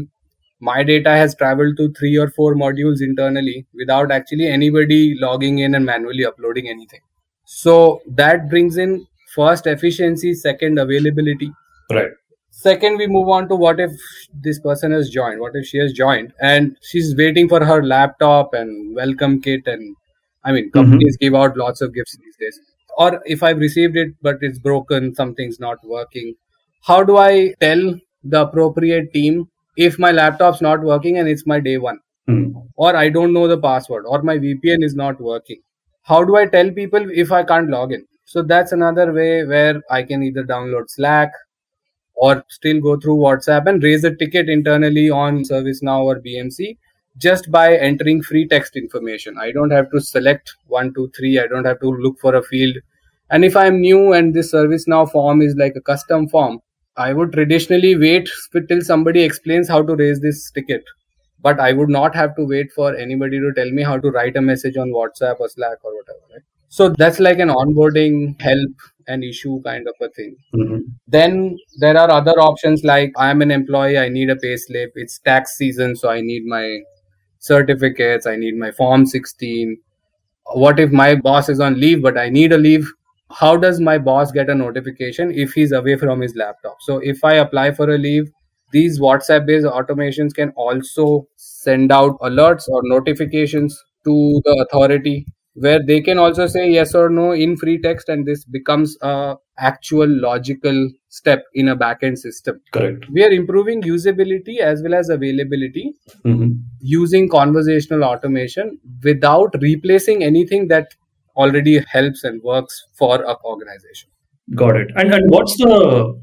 my 0.61 0.83
data 0.83 1.09
has 1.09 1.35
traveled 1.35 1.75
to 1.77 1.91
three 1.99 2.15
or 2.17 2.29
four 2.29 2.55
modules 2.55 3.01
internally 3.01 3.65
without 3.73 4.11
actually 4.11 4.47
anybody 4.47 5.15
logging 5.19 5.59
in 5.59 5.75
and 5.75 5.85
manually 5.85 6.25
uploading 6.25 6.69
anything 6.69 7.01
so 7.45 8.01
that 8.07 8.49
brings 8.49 8.77
in 8.77 9.05
first 9.35 9.67
efficiency 9.67 10.33
second 10.33 10.77
availability 10.79 11.51
right 11.91 12.11
second 12.51 12.97
we 12.97 13.07
move 13.07 13.29
on 13.29 13.47
to 13.47 13.55
what 13.55 13.79
if 13.79 13.91
this 14.43 14.59
person 14.59 14.91
has 14.91 15.09
joined 15.09 15.39
what 15.39 15.55
if 15.55 15.65
she 15.65 15.77
has 15.77 15.93
joined 15.93 16.33
and 16.41 16.75
she's 16.81 17.15
waiting 17.15 17.49
for 17.49 17.63
her 17.65 17.83
laptop 17.83 18.53
and 18.53 18.95
welcome 18.95 19.41
kit 19.41 19.61
and 19.65 19.95
i 20.43 20.51
mean 20.51 20.65
mm-hmm. 20.65 20.79
companies 20.79 21.17
mm-hmm. 21.17 21.25
give 21.25 21.35
out 21.41 21.57
lots 21.57 21.81
of 21.81 21.93
gifts 21.93 22.17
these 22.17 22.35
days 22.35 22.59
or 22.97 23.21
if 23.25 23.41
i've 23.41 23.57
received 23.57 23.95
it 23.95 24.13
but 24.21 24.37
it's 24.41 24.59
broken 24.59 25.15
something's 25.15 25.59
not 25.59 25.77
working 25.83 26.33
how 26.83 27.01
do 27.03 27.17
i 27.17 27.53
tell 27.61 27.81
the 28.23 28.41
appropriate 28.41 29.11
team 29.13 29.47
if 29.77 29.99
my 29.99 30.11
laptop's 30.11 30.61
not 30.61 30.81
working 30.81 31.17
and 31.17 31.27
it's 31.27 31.45
my 31.47 31.59
day 31.59 31.77
one 31.77 31.99
mm-hmm. 32.29 32.59
or 32.75 32.95
i 32.95 33.09
don't 33.09 33.33
know 33.33 33.47
the 33.47 33.57
password 33.57 34.05
or 34.07 34.21
my 34.21 34.37
vpn 34.37 34.83
is 34.83 34.95
not 34.95 35.19
working 35.19 35.61
how 36.03 36.23
do 36.23 36.35
i 36.35 36.45
tell 36.45 36.71
people 36.71 37.07
if 37.11 37.31
i 37.31 37.43
can't 37.43 37.69
log 37.69 37.91
in 37.91 38.05
so 38.25 38.41
that's 38.41 38.71
another 38.71 39.11
way 39.13 39.43
where 39.45 39.81
i 39.89 40.03
can 40.03 40.23
either 40.23 40.43
download 40.43 40.89
slack 40.89 41.31
or 42.21 42.43
still 42.49 42.79
go 42.79 42.99
through 42.99 43.17
WhatsApp 43.17 43.67
and 43.67 43.81
raise 43.81 44.03
a 44.03 44.15
ticket 44.15 44.47
internally 44.47 45.09
on 45.09 45.39
ServiceNow 45.39 46.03
or 46.03 46.19
BMC 46.19 46.77
just 47.17 47.51
by 47.51 47.75
entering 47.75 48.21
free 48.21 48.47
text 48.47 48.75
information. 48.75 49.37
I 49.39 49.51
don't 49.51 49.71
have 49.71 49.89
to 49.91 49.99
select 49.99 50.53
one, 50.67 50.93
two, 50.93 51.11
three. 51.17 51.39
I 51.39 51.47
don't 51.47 51.65
have 51.65 51.79
to 51.79 51.89
look 51.89 52.19
for 52.19 52.35
a 52.35 52.43
field. 52.43 52.77
And 53.31 53.43
if 53.43 53.55
I'm 53.55 53.81
new 53.81 54.13
and 54.13 54.33
this 54.33 54.53
ServiceNow 54.53 55.11
form 55.11 55.41
is 55.41 55.55
like 55.55 55.73
a 55.75 55.81
custom 55.81 56.27
form, 56.27 56.59
I 57.01 57.13
would 57.13 57.33
traditionally 57.33 57.95
wait 57.95 58.29
till 58.69 58.81
somebody 58.81 59.23
explains 59.23 59.69
how 59.75 59.81
to 59.83 59.95
raise 59.95 60.21
this 60.21 60.49
ticket. 60.51 60.83
But 61.41 61.59
I 61.59 61.73
would 61.73 61.89
not 61.89 62.15
have 62.15 62.35
to 62.35 62.47
wait 62.47 62.71
for 62.71 62.95
anybody 62.95 63.39
to 63.39 63.51
tell 63.55 63.69
me 63.71 63.83
how 63.83 63.97
to 63.97 64.11
write 64.11 64.35
a 64.37 64.41
message 64.41 64.77
on 64.77 64.89
WhatsApp 64.89 65.39
or 65.39 65.49
Slack 65.49 65.79
or 65.83 65.93
whatever. 65.95 66.19
Right? 66.31 66.43
So 66.69 66.89
that's 66.89 67.19
like 67.19 67.39
an 67.39 67.49
onboarding 67.49 68.39
help 68.39 68.71
and 69.07 69.23
issue 69.23 69.61
kind 69.63 69.87
of 69.87 69.95
a 70.01 70.09
thing. 70.09 70.35
Mm-hmm. 70.55 70.77
Then 71.07 71.57
there 71.79 71.97
are 71.97 72.09
other 72.09 72.39
options 72.39 72.83
like 72.83 73.11
I'm 73.17 73.41
an 73.41 73.51
employee, 73.51 73.97
I 73.97 74.07
need 74.07 74.29
a 74.29 74.37
pay 74.37 74.55
slip, 74.55 74.93
it's 74.95 75.19
tax 75.19 75.57
season, 75.57 75.95
so 75.95 76.09
I 76.09 76.21
need 76.21 76.45
my 76.45 76.79
certificates, 77.39 78.25
I 78.25 78.37
need 78.37 78.55
my 78.55 78.71
Form 78.71 79.05
16. 79.05 79.77
What 80.53 80.79
if 80.79 80.91
my 80.91 81.15
boss 81.15 81.49
is 81.49 81.59
on 81.59 81.79
leave, 81.79 82.01
but 82.01 82.17
I 82.17 82.29
need 82.29 82.53
a 82.53 82.57
leave? 82.57 82.89
How 83.33 83.57
does 83.57 83.79
my 83.79 83.97
boss 83.97 84.31
get 84.31 84.49
a 84.49 84.55
notification 84.55 85.31
if 85.31 85.53
he's 85.53 85.71
away 85.71 85.97
from 85.97 86.21
his 86.21 86.35
laptop? 86.35 86.77
So 86.81 86.97
if 86.97 87.23
I 87.23 87.35
apply 87.35 87.71
for 87.71 87.89
a 87.89 87.97
leave, 87.97 88.31
these 88.71 88.99
WhatsApp 88.99 89.45
based 89.45 89.65
automations 89.65 90.33
can 90.33 90.51
also 90.51 91.27
send 91.35 91.91
out 91.91 92.17
alerts 92.19 92.67
or 92.69 92.81
notifications 92.83 93.77
to 94.05 94.41
the 94.45 94.65
authority 94.65 95.25
where 95.53 95.79
they 95.85 95.99
can 96.01 96.17
also 96.17 96.47
say 96.47 96.69
yes 96.69 96.95
or 96.95 97.09
no 97.09 97.33
in 97.33 97.57
free 97.57 97.77
text 97.81 98.07
and 98.07 98.25
this 98.25 98.45
becomes 98.45 98.97
a 99.01 99.35
actual 99.57 100.07
logical 100.07 100.89
step 101.09 101.43
in 101.53 101.67
a 101.67 101.75
backend 101.75 102.17
system 102.17 102.59
correct 102.71 103.05
we 103.11 103.23
are 103.23 103.31
improving 103.31 103.81
usability 103.81 104.59
as 104.59 104.81
well 104.81 104.93
as 104.93 105.09
availability 105.09 105.93
mm-hmm. 106.25 106.51
using 106.79 107.27
conversational 107.27 108.03
automation 108.05 108.79
without 109.03 109.53
replacing 109.61 110.23
anything 110.23 110.69
that 110.69 110.95
already 111.41 111.75
helps 111.91 112.23
and 112.23 112.41
works 112.43 112.81
for 112.97 113.21
a 113.21 113.35
organization. 113.43 114.09
Got 114.55 114.75
it. 114.75 114.91
And 114.95 115.13
and 115.13 115.29
what's 115.29 115.55
the 115.57 116.13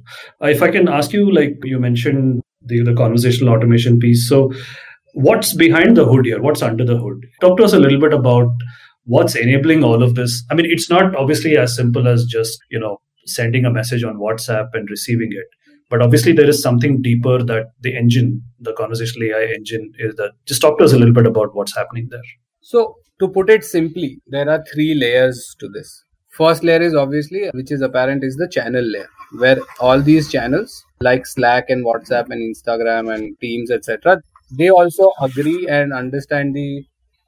uh, 0.42 0.46
if 0.46 0.62
i 0.62 0.70
can 0.70 0.88
ask 0.88 1.12
you 1.12 1.32
like 1.32 1.54
you 1.64 1.78
mentioned 1.78 2.42
the, 2.72 2.82
the 2.82 2.94
conversational 2.94 3.54
automation 3.54 3.98
piece. 3.98 4.28
So 4.28 4.52
what's 5.14 5.54
behind 5.54 5.96
the 5.96 6.04
hood 6.04 6.26
here? 6.26 6.40
What's 6.40 6.62
under 6.62 6.84
the 6.84 6.98
hood? 6.98 7.24
Talk 7.40 7.58
to 7.58 7.64
us 7.64 7.72
a 7.72 7.78
little 7.78 8.00
bit 8.00 8.12
about 8.12 8.48
what's 9.04 9.34
enabling 9.34 9.84
all 9.84 10.02
of 10.02 10.14
this. 10.14 10.42
I 10.50 10.54
mean 10.54 10.66
it's 10.68 10.90
not 10.90 11.16
obviously 11.16 11.56
as 11.56 11.74
simple 11.74 12.08
as 12.08 12.24
just 12.24 12.58
you 12.70 12.80
know 12.80 12.98
sending 13.26 13.64
a 13.64 13.72
message 13.72 14.04
on 14.04 14.18
whatsapp 14.26 14.68
and 14.74 14.90
receiving 14.90 15.30
it. 15.32 15.46
But 15.90 16.02
obviously 16.02 16.32
there 16.32 16.48
is 16.48 16.60
something 16.60 17.00
deeper 17.00 17.38
that 17.42 17.72
the 17.80 17.96
engine 17.96 18.42
the 18.60 18.74
conversational 18.74 19.28
ai 19.30 19.54
engine 19.54 19.90
is 19.98 20.14
that 20.16 20.32
just 20.46 20.60
talk 20.60 20.78
to 20.78 20.84
us 20.84 20.92
a 20.92 20.98
little 20.98 21.14
bit 21.14 21.26
about 21.26 21.54
what's 21.54 21.74
happening 21.74 22.08
there 22.10 22.28
so 22.72 22.96
to 23.20 23.28
put 23.36 23.50
it 23.56 23.64
simply 23.64 24.10
there 24.26 24.48
are 24.54 24.62
three 24.72 24.94
layers 24.94 25.54
to 25.60 25.68
this. 25.68 26.04
First 26.28 26.62
layer 26.62 26.82
is 26.88 26.94
obviously 26.94 27.48
which 27.58 27.72
is 27.72 27.80
apparent 27.80 28.24
is 28.24 28.36
the 28.36 28.48
channel 28.56 28.84
layer 28.94 29.08
where 29.38 29.58
all 29.80 30.00
these 30.00 30.30
channels 30.30 30.84
like 31.00 31.26
slack 31.26 31.70
and 31.70 31.84
whatsapp 31.84 32.30
and 32.34 32.44
instagram 32.48 33.12
and 33.14 33.38
teams 33.40 33.70
etc 33.70 34.20
they 34.50 34.70
also 34.70 35.12
agree 35.20 35.66
and 35.68 35.92
understand 35.92 36.54
the 36.54 36.84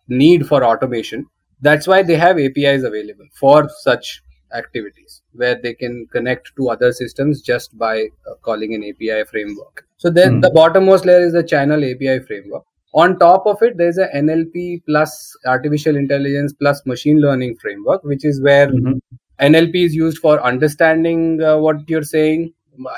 need 0.08 0.46
for 0.46 0.64
automation. 0.64 1.26
That's 1.60 1.86
why 1.86 2.02
they 2.02 2.16
have 2.16 2.38
apis 2.38 2.82
available 2.82 3.26
for 3.34 3.68
such 3.80 4.22
activities 4.54 5.22
where 5.32 5.60
they 5.62 5.74
can 5.74 6.06
connect 6.12 6.54
to 6.56 6.70
other 6.70 6.92
systems 6.92 7.40
just 7.40 7.76
by 7.78 8.08
uh, 8.28 8.34
calling 8.42 8.74
an 8.74 8.82
api 8.82 9.24
framework. 9.30 9.86
So 9.98 10.10
then 10.10 10.38
mm. 10.38 10.42
the 10.42 10.50
bottommost 10.50 11.04
layer 11.04 11.20
is 11.20 11.34
the 11.34 11.42
channel 11.42 11.84
api 11.84 12.18
framework 12.20 12.64
on 12.92 13.18
top 13.18 13.46
of 13.46 13.62
it 13.62 13.76
there's 13.76 13.98
a 13.98 14.08
nlp 14.16 14.82
plus 14.86 15.36
artificial 15.46 15.96
intelligence 15.96 16.52
plus 16.52 16.84
machine 16.86 17.20
learning 17.20 17.56
framework 17.60 18.02
which 18.04 18.24
is 18.24 18.40
where 18.42 18.68
mm-hmm. 18.68 18.98
nlp 19.40 19.74
is 19.74 19.94
used 19.94 20.18
for 20.18 20.42
understanding 20.42 21.40
uh, 21.42 21.56
what 21.56 21.76
you're 21.88 22.02
saying 22.02 22.52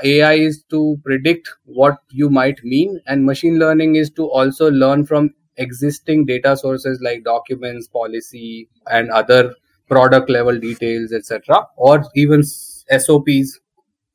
ai 0.04 0.34
is 0.34 0.64
to 0.70 0.99
predict 1.04 1.49
what 1.64 1.99
you 2.11 2.30
might 2.30 2.62
mean 2.64 2.99
and 3.06 3.25
machine 3.25 3.58
learning 3.58 3.96
is 3.96 4.11
to 4.11 4.25
also 4.25 4.70
learn 4.70 5.04
from 5.04 5.30
existing 5.56 6.26
data 6.26 6.56
sources 6.56 7.00
like 7.02 7.25
documents, 7.25 7.87
policy, 7.88 8.68
and 8.90 9.11
other 9.11 9.54
product 9.88 10.30
level 10.30 10.58
details, 10.58 11.12
etc., 11.12 11.66
or 11.76 12.04
even 12.14 12.42
SOPs 12.42 13.61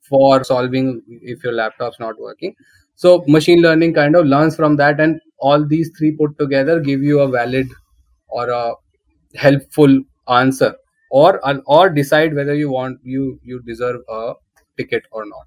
for 0.02 0.44
solving 0.44 1.02
if 1.08 1.44
your 1.44 1.54
laptop's 1.54 2.00
not 2.00 2.20
working. 2.20 2.56
So 2.96 3.24
machine 3.28 3.62
learning 3.62 3.94
kind 3.94 4.16
of 4.16 4.26
learns 4.26 4.56
from 4.56 4.78
that, 4.78 5.00
and 5.00 5.20
all 5.40 5.66
these 5.66 5.92
three 5.98 6.12
put 6.12 6.38
together 6.38 6.80
give 6.80 7.02
you 7.02 7.20
a 7.20 7.28
valid 7.28 7.68
or 8.30 8.50
a 8.50 8.74
helpful 9.36 10.02
answer, 10.30 10.76
or 11.12 11.40
or 11.66 11.90
decide 11.90 12.34
whether 12.34 12.56
you 12.56 12.70
want 12.70 13.00
you 13.04 13.40
you 13.44 13.62
deserve 13.62 14.02
a 14.10 14.34
ticket 14.78 15.04
or 15.12 15.26
not. 15.26 15.46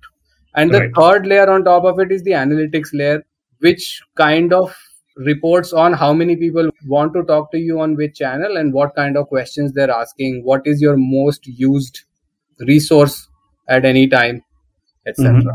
And 0.55 0.73
the 0.73 0.81
right. 0.81 0.91
third 0.97 1.27
layer 1.27 1.49
on 1.51 1.65
top 1.65 1.85
of 1.85 2.01
it 2.01 2.11
is 2.11 2.23
the 2.25 2.33
analytics 2.33 2.89
layer, 2.93 3.23
which 3.61 4.01
kind 4.17 4.53
of 4.53 4.77
reports 5.17 5.73
on 5.73 5.93
how 5.93 6.13
many 6.13 6.37
people 6.37 6.71
want 6.87 7.13
to 7.15 7.23
talk 7.25 7.51
to 7.53 7.59
you 7.59 7.81
on 7.81 7.97
which 7.97 8.17
channel 8.17 8.57
and 8.57 8.73
what 8.73 8.95
kind 8.95 9.17
of 9.17 9.29
questions 9.29 9.73
they're 9.73 9.91
asking 9.91 10.43
what 10.45 10.67
is 10.67 10.81
your 10.81 10.97
most 10.97 11.47
used 11.47 12.03
resource 12.61 13.29
at 13.69 13.85
any 13.85 14.07
time 14.07 14.43
etc 15.07 15.35
mm-hmm. 15.35 15.49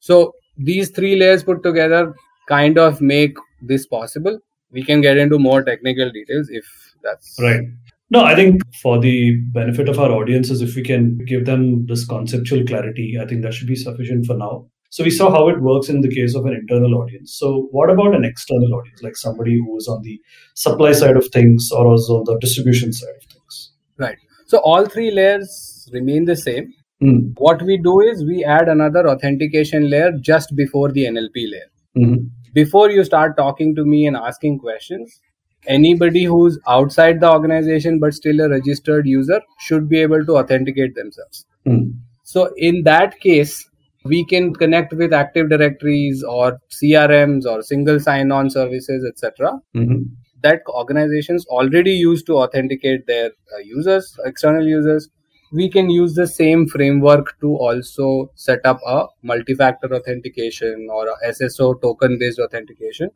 so 0.00 0.34
these 0.58 0.90
three 0.90 1.16
layers 1.16 1.44
put 1.44 1.62
together 1.62 2.14
kind 2.48 2.78
of 2.78 3.00
make 3.00 3.36
this 3.66 3.86
possible 3.86 4.38
we 4.70 4.82
can 4.82 5.00
get 5.00 5.16
into 5.16 5.38
more 5.38 5.62
technical 5.62 6.10
details 6.10 6.48
if 6.50 6.64
that's 7.02 7.36
right 7.40 7.66
No, 8.14 8.24
I 8.24 8.34
think 8.36 8.62
for 8.80 9.00
the 9.00 9.36
benefit 9.52 9.88
of 9.88 9.98
our 9.98 10.10
audiences, 10.16 10.60
if 10.62 10.76
we 10.76 10.82
can 10.82 11.18
give 11.30 11.44
them 11.46 11.86
this 11.86 12.06
conceptual 12.06 12.64
clarity, 12.64 13.18
I 13.20 13.26
think 13.26 13.42
that 13.42 13.52
should 13.52 13.66
be 13.66 13.74
sufficient 13.74 14.26
for 14.26 14.36
now. 14.36 14.68
So 14.90 15.04
we 15.04 15.10
saw 15.10 15.30
how 15.30 15.48
it 15.48 15.60
works 15.60 15.88
in 15.88 16.00
the 16.02 16.08
case 16.08 16.36
of 16.36 16.46
an 16.46 16.54
internal 16.54 16.94
audience. 16.94 17.34
So 17.36 17.68
what 17.72 17.90
about 17.90 18.14
an 18.14 18.24
external 18.24 18.74
audience, 18.74 19.02
like 19.02 19.16
somebody 19.16 19.56
who 19.56 19.76
is 19.76 19.88
on 19.88 20.02
the 20.02 20.20
supply 20.54 20.92
side 20.92 21.16
of 21.16 21.26
things 21.32 21.70
or 21.72 21.86
also 21.86 22.18
on 22.18 22.24
the 22.24 22.38
distribution 22.38 22.92
side 22.92 23.16
of 23.16 23.30
things? 23.30 23.72
Right. 23.98 24.18
So 24.46 24.58
all 24.58 24.86
three 24.86 25.10
layers 25.10 25.90
remain 25.92 26.26
the 26.26 26.36
same. 26.36 26.72
Mm. 27.02 27.32
What 27.38 27.60
we 27.62 27.76
do 27.76 28.00
is 28.00 28.24
we 28.24 28.44
add 28.44 28.68
another 28.68 29.08
authentication 29.08 29.90
layer 29.90 30.12
just 30.20 30.54
before 30.54 30.92
the 30.92 31.04
NLP 31.04 31.50
layer. 31.50 31.70
Mm-hmm. 31.98 32.24
Before 32.54 32.90
you 32.90 33.04
start 33.04 33.36
talking 33.36 33.74
to 33.74 33.84
me 33.84 34.06
and 34.06 34.16
asking 34.16 34.58
questions, 34.58 35.20
anybody 35.66 36.24
who's 36.24 36.58
outside 36.68 37.20
the 37.20 37.30
organization 37.30 37.98
but 37.98 38.14
still 38.14 38.40
a 38.40 38.48
registered 38.48 39.06
user 39.06 39.40
should 39.58 39.88
be 39.88 40.00
able 40.00 40.24
to 40.24 40.36
authenticate 40.36 40.94
themselves. 40.94 41.44
Mm. 41.66 41.94
So 42.22 42.52
in 42.56 42.82
that 42.84 43.20
case, 43.20 43.68
we 44.04 44.24
can 44.24 44.54
connect 44.54 44.92
with 44.92 45.12
active 45.12 45.48
directories 45.50 46.22
or 46.22 46.60
crms 46.70 47.44
or 47.44 47.62
single 47.62 47.98
sign-on 47.98 48.50
services 48.50 49.04
etc 49.08 49.60
Mm-hmm. 49.74 50.02
that 50.42 50.60
organizations 50.68 51.46
already 51.46 51.92
use 51.92 52.22
to 52.24 52.34
authenticate 52.34 53.06
their 53.06 53.26
uh, 53.26 53.58
users 53.64 54.16
external 54.24 54.66
users 54.66 55.08
we 55.52 55.68
can 55.68 55.88
use 55.90 56.14
the 56.14 56.26
same 56.26 56.66
framework 56.66 57.38
to 57.40 57.54
also 57.56 58.30
set 58.34 58.60
up 58.64 58.80
a 58.86 59.06
multi-factor 59.22 59.94
authentication 59.94 60.88
or 60.90 61.08
a 61.08 61.32
sso 61.32 61.80
token 61.80 62.18
based 62.18 62.38
authentication 62.38 63.10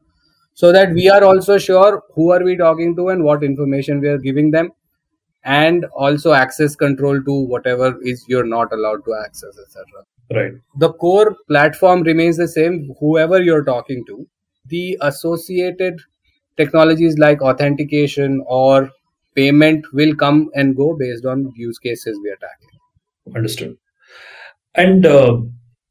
so 0.54 0.72
that 0.72 0.92
we 0.92 1.08
are 1.08 1.24
also 1.24 1.58
sure 1.58 2.02
who 2.14 2.30
are 2.30 2.42
we 2.44 2.56
talking 2.56 2.94
to 2.96 3.08
and 3.08 3.24
what 3.24 3.42
information 3.42 4.00
we 4.00 4.08
are 4.08 4.18
giving 4.18 4.50
them 4.50 4.70
and 5.44 5.86
also 5.94 6.32
access 6.32 6.76
control 6.76 7.22
to 7.22 7.32
whatever 7.46 7.96
is 8.02 8.24
you're 8.28 8.46
not 8.46 8.72
allowed 8.72 9.04
to 9.04 9.14
access 9.24 9.58
etc 9.58 10.04
Right. 10.32 10.52
the 10.78 10.92
core 10.92 11.36
platform 11.48 12.02
remains 12.02 12.36
the 12.36 12.46
same 12.46 12.94
whoever 13.00 13.42
you're 13.42 13.64
talking 13.64 14.04
to 14.06 14.28
the 14.66 14.96
associated 15.02 15.98
technologies 16.56 17.18
like 17.18 17.42
authentication 17.42 18.40
or 18.46 18.90
payment 19.34 19.84
will 19.92 20.14
come 20.14 20.48
and 20.54 20.76
go 20.76 20.96
based 20.98 21.24
on 21.24 21.52
use 21.56 21.78
cases 21.78 22.18
we 22.22 22.30
are 22.30 22.36
tackling 22.36 23.36
Understood. 23.36 23.76
And 24.74 25.06
uh, 25.06 25.38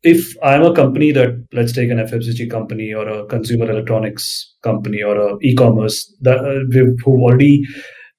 if 0.03 0.35
I'm 0.41 0.63
a 0.63 0.73
company 0.73 1.11
that, 1.11 1.45
let's 1.53 1.73
take 1.73 1.89
an 1.89 1.97
FMCG 1.97 2.49
company 2.49 2.93
or 2.93 3.07
a 3.07 3.25
consumer 3.27 3.69
electronics 3.69 4.55
company 4.63 5.01
or 5.03 5.15
a 5.15 5.37
e-commerce 5.41 6.13
that 6.21 6.39
uh, 6.39 6.93
who 7.03 7.21
already 7.21 7.63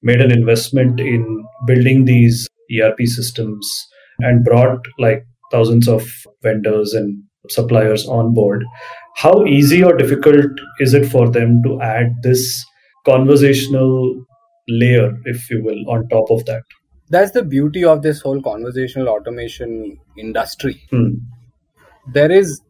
made 0.03 0.21
an 0.21 0.31
investment 0.31 0.99
in 0.99 1.43
building 1.67 2.05
these 2.05 2.47
ERP 2.79 3.01
systems 3.05 3.87
and 4.19 4.43
brought 4.43 4.79
like 4.99 5.25
thousands 5.51 5.87
of 5.87 6.07
vendors 6.41 6.93
and 6.93 7.21
suppliers 7.49 8.07
on 8.07 8.33
board, 8.33 8.63
how 9.15 9.45
easy 9.45 9.83
or 9.83 9.95
difficult 9.97 10.51
is 10.79 10.93
it 10.93 11.05
for 11.05 11.29
them 11.29 11.61
to 11.63 11.81
add 11.81 12.13
this 12.23 12.63
conversational 13.05 14.23
layer, 14.67 15.17
if 15.25 15.49
you 15.49 15.63
will, 15.63 15.89
on 15.89 16.07
top 16.09 16.29
of 16.31 16.45
that? 16.45 16.63
that's 17.09 17.31
the 17.31 17.43
beauty 17.43 17.83
of 17.83 18.01
this 18.03 18.21
whole 18.21 18.41
conversational 18.41 19.09
automation 19.09 19.97
industry 20.17 20.81
Hmm. 20.91 21.09
there 22.13 22.31
is 22.31 22.61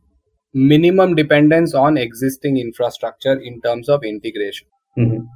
minimum 0.54 1.16
dependence 1.16 1.74
on 1.74 1.98
existing 1.98 2.58
infrastructure 2.58 3.36
in 3.40 3.62
terms 3.62 3.88
of 3.90 4.04
integration 4.04 4.68
Mhm. 4.98 5.28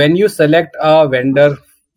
when 0.00 0.16
you 0.16 0.28
select 0.28 0.76
a 0.80 1.08
vendor 1.08 1.50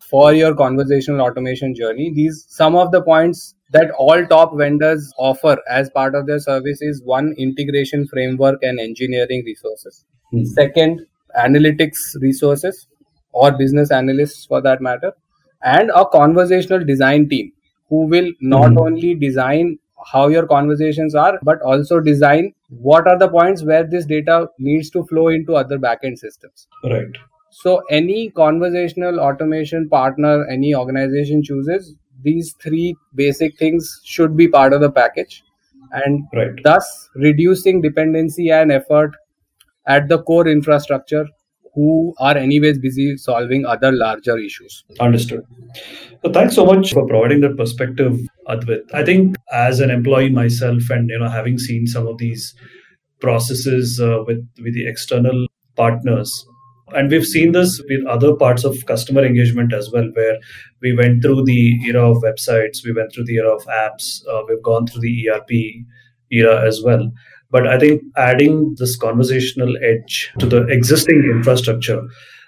for 0.10 0.34
your 0.34 0.54
conversational 0.64 1.22
automation 1.28 1.74
journey 1.80 2.12
these 2.20 2.44
some 2.58 2.76
of 2.76 2.92
the 2.98 3.02
points 3.08 3.56
that 3.78 3.92
all 3.92 4.26
top 4.36 4.58
vendors 4.58 5.12
offer 5.30 5.56
as 5.80 5.90
part 5.92 6.14
of 6.16 6.28
their 6.28 6.40
service 6.50 6.82
is 6.82 7.02
one 7.16 7.34
integration 7.48 8.06
framework 8.14 8.62
and 8.72 8.80
engineering 8.90 9.44
resources 9.52 10.04
Hmm. 10.32 10.44
second 10.60 11.06
analytics 11.48 12.06
resources 12.30 12.86
or 13.32 13.52
business 13.52 13.92
analysts 13.92 14.46
for 14.46 14.62
that 14.62 14.82
matter 14.82 15.12
and 15.64 15.92
a 15.96 16.06
conversational 16.06 16.84
design 16.86 17.28
team 17.30 17.52
who 17.90 18.06
will 18.14 18.32
not 18.42 18.72
Mhm. 18.72 18.82
only 18.86 19.14
design 19.16 19.78
how 20.12 20.28
your 20.34 20.46
conversations 20.48 21.16
are 21.24 21.40
but 21.44 21.62
also 21.62 22.00
design 22.00 22.54
what 22.90 23.08
are 23.08 23.18
the 23.24 23.28
points 23.38 23.64
where 23.64 23.84
this 23.96 24.06
data 24.06 24.38
needs 24.60 24.90
to 24.92 25.04
flow 25.12 25.28
into 25.38 25.56
other 25.62 25.78
backend 25.88 26.18
systems 26.18 26.68
Right. 26.94 27.18
so 27.50 27.74
any 28.00 28.30
conversational 28.42 29.20
automation 29.20 29.90
partner 29.90 30.34
any 30.58 30.74
organization 30.84 31.44
chooses 31.44 31.96
these 32.24 32.54
three 32.64 32.96
basic 33.16 33.58
things 33.58 33.92
should 34.06 34.36
be 34.38 34.48
part 34.48 34.74
of 34.74 34.82
the 34.82 34.92
package 34.92 35.44
and 35.92 36.24
Right. 36.34 36.64
thus 36.64 37.10
reducing 37.16 37.82
dependency 37.82 38.50
and 38.52 38.72
effort 38.72 39.16
at 39.88 40.08
the 40.08 40.22
core 40.24 40.48
infrastructure 40.48 41.26
who 41.74 42.14
are 42.20 42.38
anyways 42.38 42.80
busy 42.80 43.18
solving 43.18 43.66
other 43.66 43.92
larger 43.92 44.38
issues 44.38 44.84
Understood. 45.00 45.46
So 46.24 46.32
thanks 46.32 46.56
so 46.56 46.66
much 46.66 46.94
for 46.94 47.08
providing 47.08 47.42
that 47.42 47.56
perspective, 47.56 48.20
Advait. 48.48 48.94
I 48.94 49.06
think 49.06 49.38
as 49.54 49.80
an 49.80 49.90
employee 49.90 50.30
myself, 50.30 50.90
and 50.90 51.10
you 51.10 51.20
know, 51.20 51.30
having 51.30 51.58
seen 51.58 51.88
some 51.88 52.08
of 52.08 52.18
these 52.18 52.54
processes 53.22 54.00
uh, 54.02 54.24
with 54.26 54.46
with 54.62 54.74
the 54.74 54.88
external 54.88 55.48
partners, 55.78 56.46
and 56.94 57.10
we've 57.10 57.26
seen 57.26 57.54
this 57.54 57.82
with 57.90 58.06
other 58.06 58.36
parts 58.36 58.64
of 58.66 58.86
customer 58.86 59.24
engagement 59.24 59.74
as 59.74 59.90
well, 59.92 60.10
where 60.14 60.38
we 60.82 60.96
went 60.96 61.22
through 61.22 61.46
the 61.46 61.80
era 61.88 62.10
of 62.10 62.18
websites, 62.18 62.84
we 62.84 62.92
went 62.92 63.14
through 63.14 63.26
the 63.26 63.38
era 63.38 63.56
of 63.56 63.66
apps, 63.68 64.28
uh, 64.28 64.42
we've 64.48 64.64
gone 64.64 64.88
through 64.88 65.02
the 65.02 65.30
ERP 65.30 65.52
era 66.32 66.68
as 66.68 66.82
well. 66.84 67.12
But 67.52 67.68
I 67.68 67.80
think 67.80 68.02
adding 68.16 68.76
this 68.78 68.96
conversational 68.96 69.76
edge 69.78 70.32
to 70.40 70.46
the 70.46 70.68
existing 70.68 71.24
infrastructure 71.32 72.02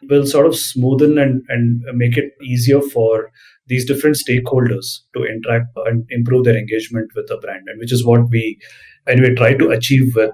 will 0.10 0.26
sort 0.26 0.46
of 0.46 0.54
smoothen 0.54 1.22
and, 1.22 1.42
and 1.50 1.82
make 1.94 2.18
it 2.18 2.34
easier 2.44 2.82
for 2.82 3.32
these 3.68 3.86
different 3.86 4.18
stakeholders 4.18 5.00
to 5.16 5.24
interact 5.24 5.68
and 5.86 6.06
improve 6.10 6.46
their 6.46 6.58
engagement 6.58 7.10
with 7.16 7.28
the 7.28 7.38
brand 7.38 7.64
and 7.68 7.80
which 7.80 7.92
is 7.92 8.06
what 8.06 8.30
we 8.30 8.60
anyway 9.08 9.34
try 9.36 9.54
to 9.54 9.70
achieve 9.70 10.16
with 10.16 10.32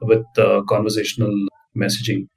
with 0.00 0.24
uh, 0.38 0.62
conversational 0.68 1.34
messaging. 1.76 2.28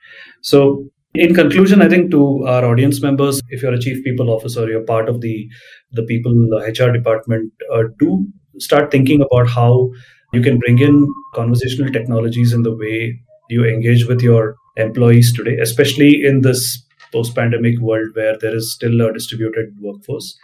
So 0.41 0.89
in 1.13 1.35
conclusion 1.35 1.81
i 1.81 1.89
think 1.89 2.09
to 2.09 2.45
our 2.47 2.63
audience 2.65 3.01
members 3.01 3.41
if 3.49 3.61
you're 3.61 3.73
a 3.73 3.79
chief 3.79 4.01
people 4.03 4.29
officer 4.29 4.69
you're 4.69 4.85
part 4.91 5.09
of 5.09 5.19
the 5.21 5.49
the 5.91 6.03
people 6.03 6.31
the 6.31 6.61
hr 6.79 6.91
department 6.91 7.51
uh, 7.73 7.83
do 7.99 8.25
start 8.59 8.91
thinking 8.91 9.21
about 9.21 9.49
how 9.49 9.89
you 10.33 10.41
can 10.41 10.59
bring 10.59 10.79
in 10.79 11.07
conversational 11.33 11.91
technologies 11.91 12.53
in 12.53 12.63
the 12.63 12.75
way 12.75 13.19
you 13.49 13.65
engage 13.65 14.05
with 14.05 14.21
your 14.21 14.55
employees 14.77 15.33
today, 15.33 15.57
especially 15.57 16.23
in 16.23 16.41
this 16.41 16.83
post 17.11 17.35
pandemic 17.35 17.77
world 17.79 18.07
where 18.13 18.37
there 18.37 18.55
is 18.55 18.73
still 18.73 19.01
a 19.01 19.11
distributed 19.13 19.73
workforce. 19.79 20.37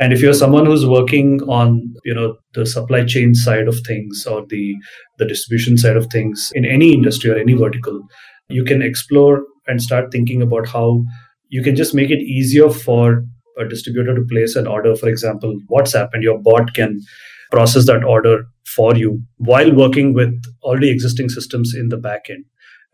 And 0.00 0.12
if 0.12 0.20
you're 0.20 0.34
someone 0.34 0.66
who's 0.66 0.86
working 0.86 1.40
on, 1.42 1.94
you 2.04 2.14
know, 2.14 2.36
the 2.54 2.66
supply 2.66 3.04
chain 3.04 3.34
side 3.34 3.68
of 3.68 3.76
things 3.86 4.26
or 4.26 4.44
the 4.46 4.74
the 5.18 5.26
distribution 5.26 5.78
side 5.78 5.96
of 5.96 6.06
things 6.06 6.50
in 6.54 6.64
any 6.64 6.92
industry 6.92 7.30
or 7.30 7.36
any 7.36 7.54
vertical, 7.54 8.00
you 8.48 8.64
can 8.64 8.82
explore 8.82 9.44
and 9.66 9.80
start 9.80 10.10
thinking 10.10 10.42
about 10.42 10.68
how 10.68 11.04
you 11.48 11.62
can 11.62 11.76
just 11.76 11.94
make 11.94 12.10
it 12.10 12.18
easier 12.18 12.70
for 12.70 13.24
a 13.58 13.68
distributor 13.68 14.14
to 14.14 14.22
place 14.30 14.56
an 14.56 14.66
order, 14.66 14.94
for 14.96 15.08
example, 15.08 15.58
WhatsApp, 15.70 16.08
and 16.12 16.22
your 16.22 16.38
bot 16.38 16.74
can 16.74 17.00
process 17.50 17.86
that 17.86 18.04
order 18.04 18.46
for 18.66 18.96
you 18.96 19.22
while 19.38 19.72
working 19.74 20.12
with 20.14 20.32
already 20.62 20.90
existing 20.90 21.28
systems 21.28 21.74
in 21.74 21.88
the 21.88 21.96
backend. 21.98 22.44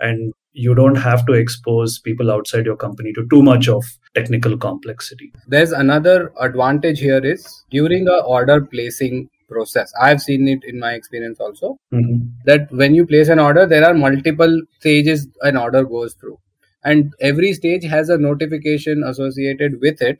And 0.00 0.32
you 0.52 0.74
don't 0.74 0.96
have 0.96 1.24
to 1.26 1.32
expose 1.32 1.98
people 2.00 2.30
outside 2.30 2.66
your 2.66 2.76
company 2.76 3.12
to 3.12 3.26
too 3.30 3.42
much 3.42 3.68
of 3.68 3.84
technical 4.14 4.56
complexity. 4.58 5.32
there's 5.46 5.70
another 5.70 6.32
advantage 6.40 6.98
here 6.98 7.24
is 7.24 7.44
during 7.70 8.08
a 8.08 8.16
order 8.36 8.56
placing 8.72 9.28
process 9.48 9.92
i've 10.06 10.20
seen 10.20 10.48
it 10.48 10.64
in 10.72 10.80
my 10.80 10.90
experience 10.94 11.38
also 11.38 11.70
Mhm. 11.94 12.16
that 12.46 12.72
when 12.82 12.96
you 12.96 13.06
place 13.06 13.28
an 13.28 13.38
order 13.44 13.64
there 13.74 13.84
are 13.90 13.94
multiple 13.94 14.58
stages 14.80 15.28
an 15.42 15.56
order 15.56 15.84
goes 15.84 16.14
through 16.14 16.36
and 16.82 17.14
every 17.20 17.52
stage 17.52 17.84
has 17.94 18.08
a 18.08 18.18
notification 18.18 19.04
associated 19.12 19.80
with 19.80 20.02
it 20.10 20.18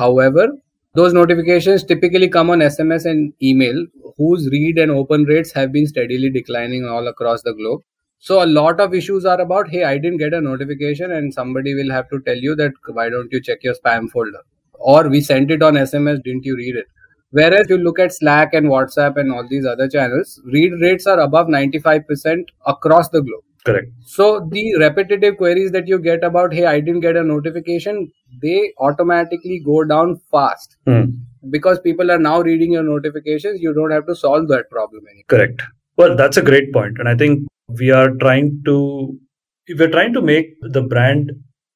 however 0.00 0.48
those 0.94 1.14
notifications 1.14 1.84
typically 1.84 2.28
come 2.28 2.50
on 2.50 2.60
sms 2.60 3.06
and 3.10 3.32
email 3.42 3.86
whose 4.16 4.48
read 4.52 4.78
and 4.78 4.90
open 4.90 5.24
rates 5.24 5.52
have 5.52 5.72
been 5.72 5.86
steadily 5.86 6.30
declining 6.30 6.84
all 6.84 7.08
across 7.08 7.42
the 7.42 7.54
globe. 7.54 7.80
So 8.18 8.42
a 8.42 8.46
lot 8.46 8.78
of 8.80 8.94
issues 8.94 9.24
are 9.24 9.40
about 9.40 9.68
hey 9.68 9.84
i 9.84 9.96
didn't 9.98 10.18
get 10.18 10.34
a 10.34 10.40
notification 10.40 11.12
and 11.12 11.32
somebody 11.34 11.74
will 11.74 11.90
have 11.90 12.08
to 12.10 12.20
tell 12.20 12.36
you 12.36 12.54
that 12.56 12.72
why 12.98 13.08
don't 13.08 13.32
you 13.32 13.40
check 13.40 13.64
your 13.64 13.74
spam 13.74 14.10
folder? 14.10 14.42
Or 14.74 15.08
we 15.08 15.20
sent 15.20 15.50
it 15.50 15.62
on 15.62 15.74
sms 15.74 16.22
didn't 16.22 16.44
you 16.44 16.56
read 16.56 16.76
it? 16.76 16.86
Whereas 17.30 17.66
you 17.70 17.78
look 17.78 17.98
at 17.98 18.12
Slack 18.12 18.52
and 18.52 18.66
WhatsApp 18.66 19.16
and 19.16 19.32
all 19.32 19.46
these 19.48 19.64
other 19.64 19.88
channels, 19.88 20.38
read 20.44 20.72
rates 20.82 21.06
are 21.06 21.18
above 21.18 21.46
95% 21.46 22.44
across 22.66 23.08
the 23.08 23.22
globe. 23.22 23.42
Correct. 23.64 23.88
So 24.04 24.48
the 24.50 24.76
repetitive 24.78 25.36
queries 25.36 25.70
that 25.72 25.86
you 25.86 25.98
get 26.00 26.24
about, 26.24 26.52
hey, 26.52 26.66
I 26.66 26.80
didn't 26.80 27.00
get 27.00 27.16
a 27.16 27.22
notification, 27.22 28.10
they 28.42 28.72
automatically 28.78 29.62
go 29.64 29.84
down 29.84 30.20
fast. 30.30 30.76
Hmm. 30.86 31.04
Because 31.50 31.80
people 31.80 32.10
are 32.10 32.18
now 32.18 32.40
reading 32.40 32.72
your 32.72 32.82
notifications, 32.82 33.60
you 33.60 33.72
don't 33.74 33.90
have 33.90 34.06
to 34.06 34.14
solve 34.14 34.48
that 34.48 34.70
problem 34.70 35.02
anymore. 35.08 35.24
Correct. 35.28 35.62
Well, 35.96 36.16
that's 36.16 36.36
a 36.36 36.42
great. 36.42 36.68
And 36.74 37.08
I 37.08 37.16
think 37.16 37.46
we 37.68 37.90
are 37.90 38.10
trying 38.10 38.62
to 38.64 39.18
if 39.66 39.78
we're 39.78 39.90
trying 39.90 40.12
to 40.12 40.22
make 40.22 40.54
the 40.60 40.82
brand 40.82 41.32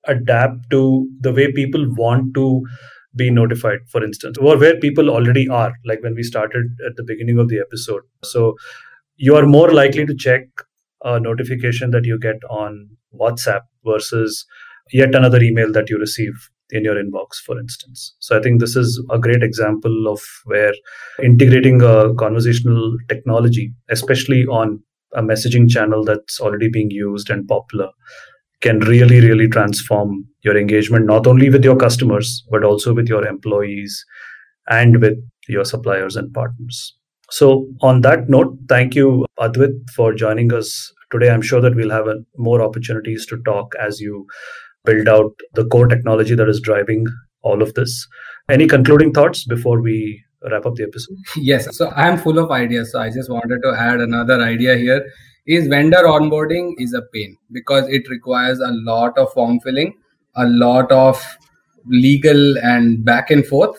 adapt 0.07 0.71
to 0.71 1.09
the 1.21 1.33
way 1.33 1.53
people 1.53 1.87
want 1.95 2.35
to 2.35 2.65
be 3.15 3.31
notified, 3.31 3.79
for 3.91 4.05
instance, 4.05 4.37
or 4.39 4.59
where 4.59 4.79
people 4.79 5.11
already 5.11 5.49
are, 5.49 5.73
like 5.85 6.03
when 6.03 6.15
we 6.15 6.23
started 6.23 6.67
at 6.87 6.97
the 6.97 7.05
beginning 7.05 7.39
of 7.39 7.49
the 7.49 7.59
episode. 7.59 8.03
So 8.25 8.57
you 9.17 9.37
are 9.37 9.47
more 9.47 9.71
likely 9.73 10.05
to 10.05 10.15
check 10.15 10.43
a 11.07 11.21
notification 11.21 11.93
that 11.93 12.05
you 12.05 12.19
get 12.19 12.37
on 12.51 12.89
WhatsApp 13.19 13.63
versus 13.85 14.45
yet 14.93 15.15
another 15.15 15.41
email 15.43 15.73
that 15.73 15.89
you 15.89 15.99
receive 15.99 16.35
in 16.71 16.85
your 16.85 16.97
inbox, 16.97 17.37
for 17.45 17.59
instance. 17.59 18.15
So 18.19 18.37
I 18.37 18.43
think 18.43 18.61
this 18.61 18.75
is 18.75 19.03
a 19.11 19.19
great 19.19 19.43
example 19.43 20.09
of 20.09 20.21
where 20.45 20.73
integrating 21.23 21.81
a 21.81 22.13
conversational 22.15 22.97
technology, 23.09 23.73
especially 23.89 24.47
on 24.47 24.83
a 25.15 25.23
messaging 25.23 25.71
channel 25.71 26.05
that's 26.05 26.41
already 26.41 26.69
being 26.69 26.91
used 26.91 27.31
and 27.31 27.47
popular, 27.47 27.89
can 28.63 28.81
really, 28.81 29.21
really 29.21 29.49
transform 29.49 30.27
your 30.43 30.57
engagement, 30.57 31.07
not 31.07 31.27
only 31.27 31.51
with 31.51 31.65
your 31.65 31.77
customers, 31.77 32.45
but 32.51 32.65
also 32.65 32.93
with 32.93 33.09
your 33.09 33.25
employees 33.25 34.05
and 34.69 35.01
with 35.01 35.17
your 35.49 35.65
suppliers 35.65 36.17
and 36.17 36.33
partners. 36.35 36.97
So, 37.31 37.69
on 37.83 38.03
that 38.03 38.29
note, 38.29 38.57
thank 38.69 38.95
you, 38.95 39.27
Advit, 39.39 39.73
for 39.95 40.15
joining 40.15 40.53
us 40.53 40.93
today. 41.11 41.31
I'm 41.31 41.43
sure 41.43 41.61
that 41.61 41.75
we'll 41.75 41.91
have 41.91 42.07
a, 42.07 42.17
more 42.37 42.63
opportunities 42.63 43.27
to 43.27 43.43
talk 43.43 43.75
as 43.81 44.01
you 44.01 44.27
build 44.85 45.09
out 45.09 45.33
the 45.55 45.65
core 45.67 45.89
technology 45.89 46.37
that 46.37 46.49
is 46.49 46.61
driving 46.61 47.07
all 47.43 47.63
of 47.63 47.75
this. 47.75 48.07
Any 48.49 48.69
concluding 48.69 49.13
thoughts 49.13 49.45
before 49.45 49.81
we 49.81 50.23
wrap 50.49 50.67
up 50.67 50.77
the 50.77 50.85
episode? 50.85 51.17
Yes. 51.37 51.77
So, 51.77 51.89
I 51.89 52.09
am 52.09 52.19
full 52.19 52.39
of 52.39 52.53
ideas. 52.53 52.93
So, 52.93 53.01
I 53.01 53.11
just 53.11 53.29
wanted 53.29 53.61
to 53.63 53.75
add 53.77 54.01
another 54.01 54.41
idea 54.41 54.77
here 54.77 55.05
is 55.47 55.69
vendor 55.69 56.03
onboarding 56.03 56.75
is 56.79 56.93
a 56.93 57.03
pain 57.13 57.37
because 57.53 57.89
it 57.89 58.09
requires 58.09 58.59
a 58.59 58.71
lot 58.71 59.17
of 59.17 59.33
form 59.33 59.61
filling, 59.61 59.95
a 60.35 60.47
lot 60.47 60.91
of 60.91 61.23
legal 61.87 62.59
and 62.59 63.05
back 63.05 63.31
and 63.31 63.47
forth, 63.47 63.79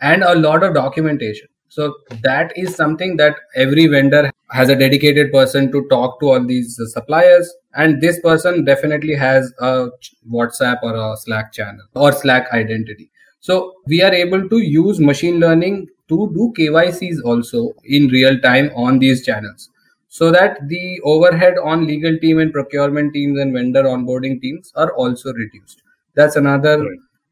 and 0.00 0.22
a 0.22 0.34
lot 0.36 0.62
of 0.62 0.74
documentation. 0.74 1.48
So 1.70 1.94
that 2.22 2.52
is 2.56 2.74
something 2.74 3.16
that 3.18 3.36
every 3.54 3.86
vendor 3.86 4.30
has 4.50 4.68
a 4.68 4.76
dedicated 4.76 5.30
person 5.32 5.70
to 5.70 5.86
talk 5.88 6.18
to 6.20 6.30
all 6.30 6.44
these 6.44 6.80
suppliers. 6.92 7.54
And 7.74 8.00
this 8.00 8.20
person 8.20 8.64
definitely 8.64 9.14
has 9.14 9.52
a 9.60 9.88
WhatsApp 10.28 10.82
or 10.82 10.96
a 10.96 11.16
Slack 11.16 11.52
channel 11.52 11.86
or 11.94 12.10
Slack 12.12 12.48
identity. 12.52 13.10
So 13.38 13.74
we 13.86 14.02
are 14.02 14.12
able 14.12 14.48
to 14.48 14.58
use 14.58 14.98
machine 14.98 15.38
learning 15.38 15.86
to 16.08 16.30
do 16.34 16.52
KYCs 16.58 17.22
also 17.24 17.72
in 17.84 18.08
real 18.08 18.40
time 18.40 18.70
on 18.74 18.98
these 18.98 19.24
channels 19.24 19.70
so 20.08 20.32
that 20.32 20.58
the 20.68 21.00
overhead 21.04 21.54
on 21.62 21.86
legal 21.86 22.18
team 22.18 22.40
and 22.40 22.52
procurement 22.52 23.14
teams 23.14 23.38
and 23.38 23.54
vendor 23.54 23.84
onboarding 23.84 24.40
teams 24.42 24.72
are 24.74 24.92
also 24.94 25.32
reduced. 25.32 25.82
That's 26.16 26.34
another 26.34 26.84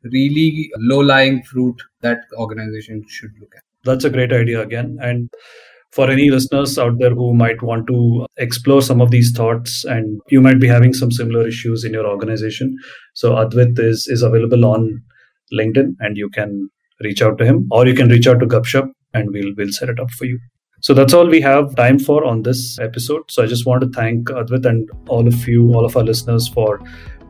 really 0.05 0.71
low 0.79 1.01
lying 1.01 1.43
fruit 1.43 1.83
that 2.03 2.21
organization 2.39 3.05
should 3.09 3.33
look 3.41 3.53
at. 3.57 3.68
That's 3.89 4.05
a 4.05 4.11
great 4.11 4.33
idea 4.33 4.61
again. 4.61 4.97
And 5.01 5.31
for 5.93 6.11
any 6.11 6.31
listeners 6.31 6.79
out 6.79 6.99
there 6.99 7.15
who 7.15 7.35
might 7.35 7.63
want 7.63 7.87
to 7.89 8.27
explore 8.37 8.83
some 8.83 9.01
of 9.01 9.11
these 9.11 9.33
thoughts 9.35 9.85
and 9.85 10.21
you 10.29 10.41
might 10.41 10.61
be 10.61 10.69
having 10.69 10.93
some 10.93 11.11
similar 11.11 11.47
issues 11.47 11.85
in 11.85 11.93
your 11.93 12.07
organization. 12.07 12.77
So 13.15 13.37
Advit 13.37 13.79
is, 13.79 14.07
is 14.07 14.23
available 14.23 14.65
on 14.65 15.03
LinkedIn 15.53 15.95
and 16.01 16.17
you 16.17 16.29
can 16.29 16.69
reach 17.01 17.23
out 17.23 17.39
to 17.39 17.45
him 17.45 17.67
or 17.71 17.87
you 17.87 17.95
can 17.95 18.09
reach 18.09 18.27
out 18.27 18.41
to 18.41 18.47
Gupshup 18.47 18.91
and 19.15 19.31
we'll 19.33 19.55
we'll 19.57 19.73
set 19.73 19.89
it 19.89 19.99
up 19.99 20.11
for 20.11 20.27
you. 20.27 20.39
So 20.81 20.95
that's 20.95 21.15
all 21.15 21.27
we 21.27 21.41
have 21.41 21.75
time 21.75 21.99
for 21.99 22.25
on 22.25 22.43
this 22.43 22.79
episode. 22.79 23.23
So 23.31 23.43
I 23.43 23.47
just 23.47 23.67
want 23.67 23.83
to 23.83 23.89
thank 23.89 24.31
Advit 24.31 24.67
and 24.67 24.89
all 25.09 25.27
of 25.27 25.49
you, 25.49 25.73
all 25.75 25.85
of 25.85 25.97
our 25.97 26.05
listeners 26.05 26.49
for 26.49 26.81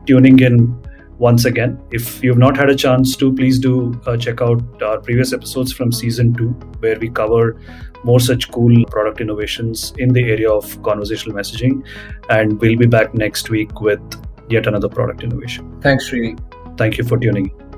tuning 0.05 0.39
in 0.39 0.75
once 1.19 1.45
again. 1.45 1.79
If 1.91 2.23
you've 2.23 2.37
not 2.37 2.57
had 2.57 2.69
a 2.69 2.75
chance 2.75 3.15
to, 3.17 3.33
please 3.33 3.59
do 3.59 3.99
uh, 4.07 4.17
check 4.17 4.41
out 4.41 4.61
our 4.81 4.99
previous 4.99 5.33
episodes 5.33 5.71
from 5.71 5.91
season 5.91 6.33
two, 6.33 6.49
where 6.79 6.97
we 6.97 7.09
cover 7.09 7.61
more 8.03 8.19
such 8.19 8.49
cool 8.51 8.85
product 8.85 9.21
innovations 9.21 9.93
in 9.97 10.13
the 10.13 10.23
area 10.23 10.49
of 10.49 10.81
conversational 10.83 11.35
messaging. 11.35 11.85
And 12.29 12.59
we'll 12.59 12.77
be 12.77 12.87
back 12.87 13.13
next 13.13 13.49
week 13.49 13.81
with 13.81 14.01
yet 14.49 14.65
another 14.65 14.89
product 14.89 15.23
innovation. 15.23 15.79
Thanks, 15.81 16.09
Srini. 16.09 16.39
Thank 16.77 16.97
you 16.97 17.03
for 17.03 17.17
tuning 17.17 17.47
in. 17.47 17.68